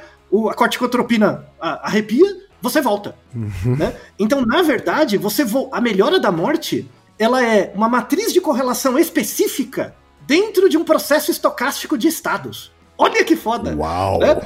[0.50, 3.14] a corticotropina arrepia, você volta.
[3.34, 3.76] Uhum.
[3.76, 3.94] Né?
[4.18, 9.94] Então, na verdade, você a melhora da morte ela é uma matriz de correlação específica
[10.26, 12.72] dentro de um processo estocástico de estados.
[12.96, 13.74] Olha que foda!
[13.76, 14.18] Uau!
[14.18, 14.40] Né?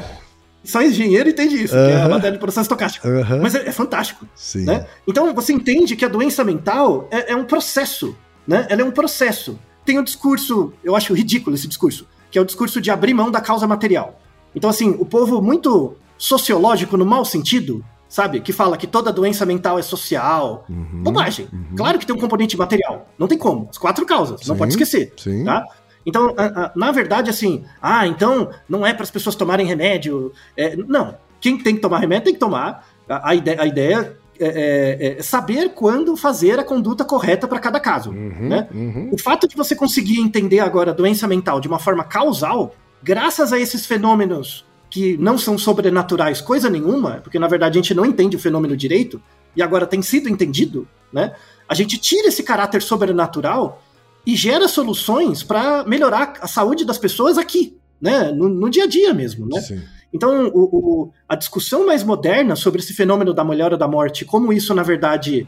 [0.67, 1.87] Só engenheiro entende isso, uh -huh.
[1.87, 3.07] que é a matéria de processo estocástico.
[3.07, 3.41] Uh -huh.
[3.43, 4.27] Mas é, é, fantástico.
[4.35, 4.65] Sim.
[4.65, 4.87] Né?
[5.07, 8.17] Então você entende que a doença mental é, é, um processo.
[8.47, 8.67] Né?
[8.69, 9.59] Ela é um processo.
[9.85, 13.31] Tem um discurso, eu acho ridículo esse discurso, que é o discurso de abrir mão
[13.31, 14.21] da causa material.
[14.55, 18.41] Então, assim, o povo muito sociológico no mau sentido sabe?
[18.41, 20.65] Que fala que toda doença mental é social.
[20.69, 21.49] Uhum, Bobagem.
[21.53, 21.77] Uhum.
[21.77, 23.09] Claro que tem um componente material.
[23.19, 23.69] Não tem como.
[23.71, 24.41] As quatro causas.
[24.41, 25.13] Sim, não pode esquecer.
[25.17, 25.45] Sim.
[25.45, 25.65] Tá?
[26.07, 26.35] Então,
[26.77, 30.33] na verdade, assim, ah, então não é para as pessoas tomarem remédio.
[30.57, 31.17] É, não.
[31.41, 32.89] Quem tem que tomar remédio tem que tomar.
[33.09, 37.59] A, a ideia, a ideia é, é, é, saber quando fazer a conduta correta para
[37.59, 38.11] cada caso.
[38.11, 38.69] Uhum, né?
[38.73, 39.11] Uhum.
[39.13, 43.53] O fato de você conseguir entender agora a doença mental de uma forma causal, graças
[43.53, 48.07] a esses fenômenos que não são sobrenaturais coisa nenhuma, porque na verdade a gente não
[48.07, 49.21] entende o fenômeno direito,
[49.57, 51.35] e agora tem sido entendido, né?
[51.69, 53.83] A gente tira esse caráter sobrenatural
[54.27, 58.33] e gera soluções para melhorar a saúde das pessoas aqui, né?
[58.33, 59.61] No, no dia a dia mesmo, né?
[59.61, 59.81] Sim.
[60.13, 64.53] Então, o, o, a discussão mais moderna sobre esse fenômeno da melhora da morte, como
[64.53, 65.47] isso, na verdade,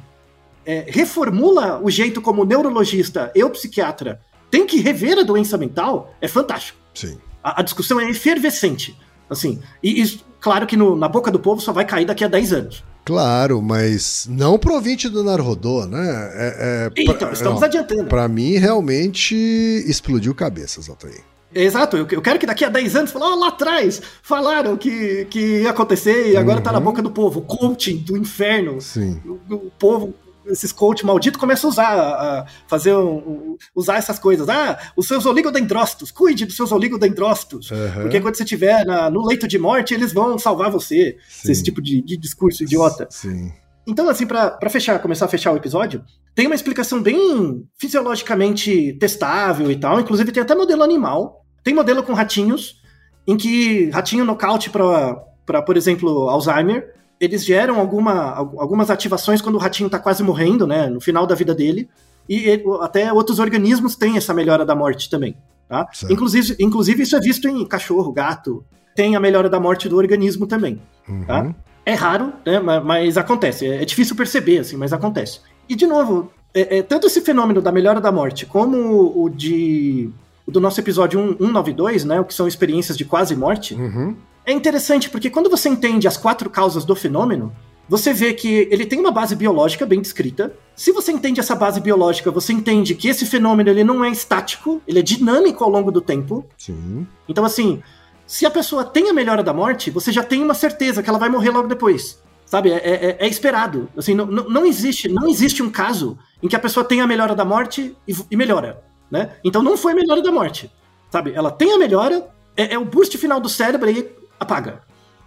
[0.64, 4.20] é, reformula o jeito como neurologista e o psiquiatra
[4.50, 6.78] tem que rever a doença mental, é fantástico.
[6.94, 7.18] Sim.
[7.42, 8.96] A, a discussão é efervescente.
[9.28, 12.28] Assim, e isso, claro que no, na boca do povo só vai cair daqui a
[12.28, 12.84] 10 anos.
[13.08, 16.30] Claro, mas não pro ouvinte do Narodô, né?
[16.34, 18.04] É, é, então, estamos não, adiantando.
[18.04, 21.22] Pra mim, realmente explodiu cabeças, Altair.
[21.54, 25.62] Exato, eu, eu quero que daqui a 10 anos oh, lá atrás falaram que, que
[25.62, 26.62] ia acontecer e agora uhum.
[26.62, 26.84] tá na uhum.
[26.84, 27.40] boca do povo.
[27.40, 28.78] Coaching do inferno.
[28.78, 29.18] Sim.
[29.24, 30.12] O, o povo
[30.48, 34.48] esses coach malditos começam a usar, a fazer um, usar essas coisas.
[34.48, 37.70] Ah, os seus oligodendrócitos, cuide dos seus oligodendrócitos.
[37.70, 38.02] Uhum.
[38.02, 41.16] Porque quando você estiver no leito de morte, eles vão salvar você.
[41.44, 43.06] Esse tipo de, de discurso idiota.
[43.10, 43.52] Sim.
[43.86, 49.70] Então, assim, para fechar, começar a fechar o episódio, tem uma explicação bem fisiologicamente testável
[49.70, 49.98] e tal.
[49.98, 51.44] Inclusive, tem até modelo animal.
[51.64, 52.82] Tem modelo com ratinhos,
[53.26, 59.58] em que ratinho nocaute para, por exemplo, Alzheimer eles geram alguma, algumas ativações quando o
[59.58, 61.88] ratinho está quase morrendo, né, no final da vida dele,
[62.28, 65.36] e ele, até outros organismos têm essa melhora da morte também.
[65.68, 65.86] Tá?
[66.08, 68.64] Inclusive, inclusive, isso é visto em cachorro, gato,
[68.94, 70.80] tem a melhora da morte do organismo também.
[71.06, 71.12] Tá?
[71.12, 71.24] Uhum.
[71.24, 71.54] Tá?
[71.84, 73.66] É raro, né, mas, mas acontece.
[73.66, 75.40] É, é, difícil perceber, assim, mas acontece.
[75.68, 80.10] E, de novo, é, é, tanto esse fenômeno da melhora da morte, como o de
[80.46, 84.16] o do nosso episódio 192, né, o que são experiências de quase morte, uhum
[84.48, 87.54] é interessante porque quando você entende as quatro causas do fenômeno,
[87.86, 90.54] você vê que ele tem uma base biológica bem descrita.
[90.74, 94.80] Se você entende essa base biológica, você entende que esse fenômeno ele não é estático,
[94.88, 96.46] ele é dinâmico ao longo do tempo.
[96.56, 97.06] Sim.
[97.28, 97.82] Então, assim,
[98.26, 101.18] se a pessoa tem a melhora da morte, você já tem uma certeza que ela
[101.18, 102.18] vai morrer logo depois.
[102.46, 102.70] Sabe?
[102.70, 103.90] É, é, é esperado.
[103.98, 107.34] Assim, não, não, existe, não existe um caso em que a pessoa tem a melhora
[107.34, 108.82] da morte e, e melhora.
[109.10, 109.32] Né?
[109.44, 110.70] Então não foi a melhora da morte.
[111.10, 111.32] Sabe?
[111.34, 114.80] Ela tem a melhora, é, é o boost final do cérebro e apaga.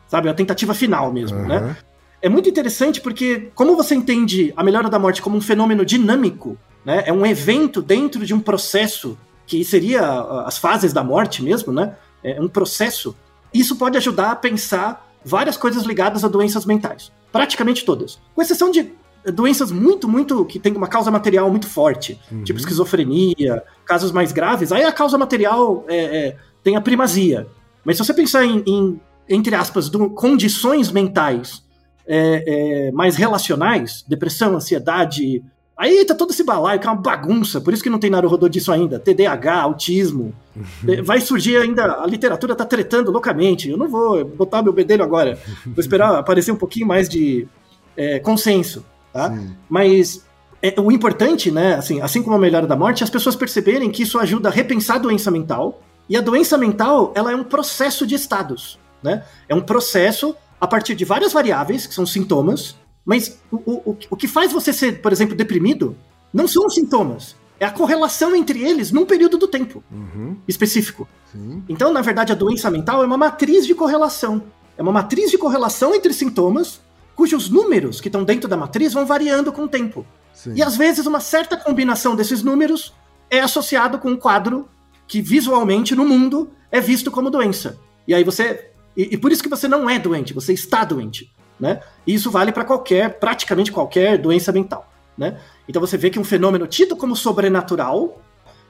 [0.07, 0.29] Sabe?
[0.29, 1.47] A tentativa final mesmo, uhum.
[1.47, 1.77] né?
[2.21, 6.57] É muito interessante porque, como você entende a melhora da morte como um fenômeno dinâmico,
[6.85, 7.03] né?
[7.05, 10.01] É um evento dentro de um processo que seria
[10.45, 11.95] as fases da morte mesmo, né?
[12.23, 13.15] É um processo.
[13.53, 17.11] Isso pode ajudar a pensar várias coisas ligadas a doenças mentais.
[17.31, 18.19] Praticamente todas.
[18.35, 18.91] Com exceção de
[19.25, 20.45] doenças muito, muito.
[20.45, 22.43] que tem uma causa material muito forte, uhum.
[22.43, 27.47] tipo esquizofrenia, casos mais graves, aí a causa material é, é, tem a primazia.
[27.83, 28.99] Mas se você pensar em, em
[29.31, 31.63] entre aspas, do, condições mentais
[32.05, 32.43] é,
[32.87, 35.43] é, mais relacionais, depressão, ansiedade,
[35.77, 38.49] aí tá todo esse balaio, que é uma bagunça, por isso que não tem Naruhodô
[38.49, 41.03] disso ainda, TDAH, autismo, uhum.
[41.05, 45.39] vai surgir ainda, a literatura tá tretando loucamente, eu não vou botar meu bedelho agora,
[45.65, 47.47] vou esperar aparecer um pouquinho mais de
[47.95, 49.33] é, consenso, tá?
[49.69, 50.25] Mas
[50.61, 53.89] é, o importante, né, assim, assim como a melhora da morte, é as pessoas perceberem
[53.89, 55.81] que isso ajuda a repensar a doença mental,
[56.11, 59.23] e a doença mental, ela é um processo de estados, né?
[59.47, 64.17] É um processo a partir de várias variáveis, que são sintomas, mas o, o, o
[64.17, 65.95] que faz você ser, por exemplo, deprimido,
[66.33, 70.35] não são os sintomas, é a correlação entre eles num período do tempo uhum.
[70.49, 71.07] específico.
[71.31, 71.63] Sim.
[71.69, 74.43] Então, na verdade, a doença mental é uma matriz de correlação.
[74.77, 76.81] É uma matriz de correlação entre sintomas,
[77.15, 80.05] cujos números que estão dentro da matriz vão variando com o tempo.
[80.33, 80.55] Sim.
[80.55, 82.93] E às vezes uma certa combinação desses números
[83.29, 84.67] é associado com um quadro
[85.11, 87.77] que visualmente no mundo é visto como doença.
[88.07, 88.69] E aí você.
[88.95, 91.29] E, e por isso que você não é doente, você está doente.
[91.59, 91.81] Né?
[92.07, 94.89] E isso vale para qualquer, praticamente qualquer doença mental.
[95.17, 95.37] Né?
[95.67, 98.21] Então você vê que um fenômeno tido como sobrenatural,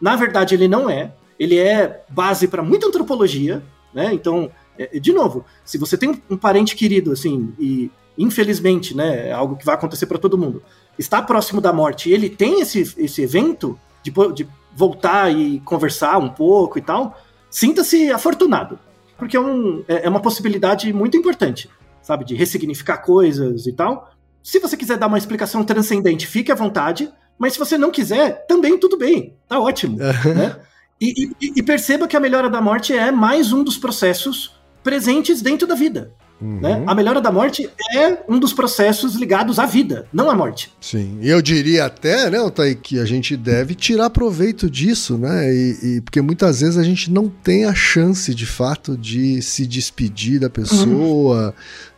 [0.01, 1.13] na verdade ele não é.
[1.39, 3.61] Ele é base para muita antropologia.
[3.93, 4.11] Né?
[4.11, 9.31] Então, é, de novo, se você tem um parente querido, assim, e infelizmente, né, é
[9.31, 10.63] algo que vai acontecer para todo mundo,
[10.97, 16.29] está próximo da morte ele tem esse, esse evento de, de voltar e conversar um
[16.29, 17.19] pouco e tal,
[17.49, 18.79] sinta-se afortunado.
[19.17, 21.69] Porque é, um, é, é uma possibilidade muito importante,
[22.01, 22.25] sabe?
[22.25, 24.11] De ressignificar coisas e tal.
[24.43, 27.11] Se você quiser dar uma explicação transcendente, fique à vontade.
[27.37, 29.35] Mas se você não quiser, também tudo bem.
[29.47, 29.97] Tá ótimo.
[29.97, 30.59] né?
[30.99, 35.41] E, e, e, perceba que a melhora da morte é mais um dos processos presentes
[35.41, 36.13] dentro da vida.
[36.41, 36.59] Uhum.
[36.59, 36.83] Né?
[36.87, 40.73] A melhora da morte é um dos processos ligados à vida, não à morte.
[40.81, 45.53] Sim, e eu diria até, né, Otay, que a gente deve tirar proveito disso, né?
[45.53, 49.67] E, e, porque muitas vezes a gente não tem a chance, de fato, de se
[49.67, 51.53] despedir da pessoa,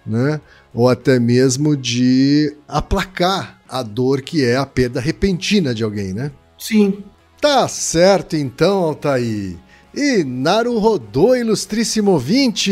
[0.06, 0.14] uhum.
[0.14, 0.42] né?
[0.74, 6.32] Ou até mesmo de aplacar a dor que é a perda repentina de alguém, né?
[6.60, 7.04] Sim.
[7.40, 9.58] Tá certo então, Altair.
[9.96, 12.72] E Naru rodou, ilustríssimo 20!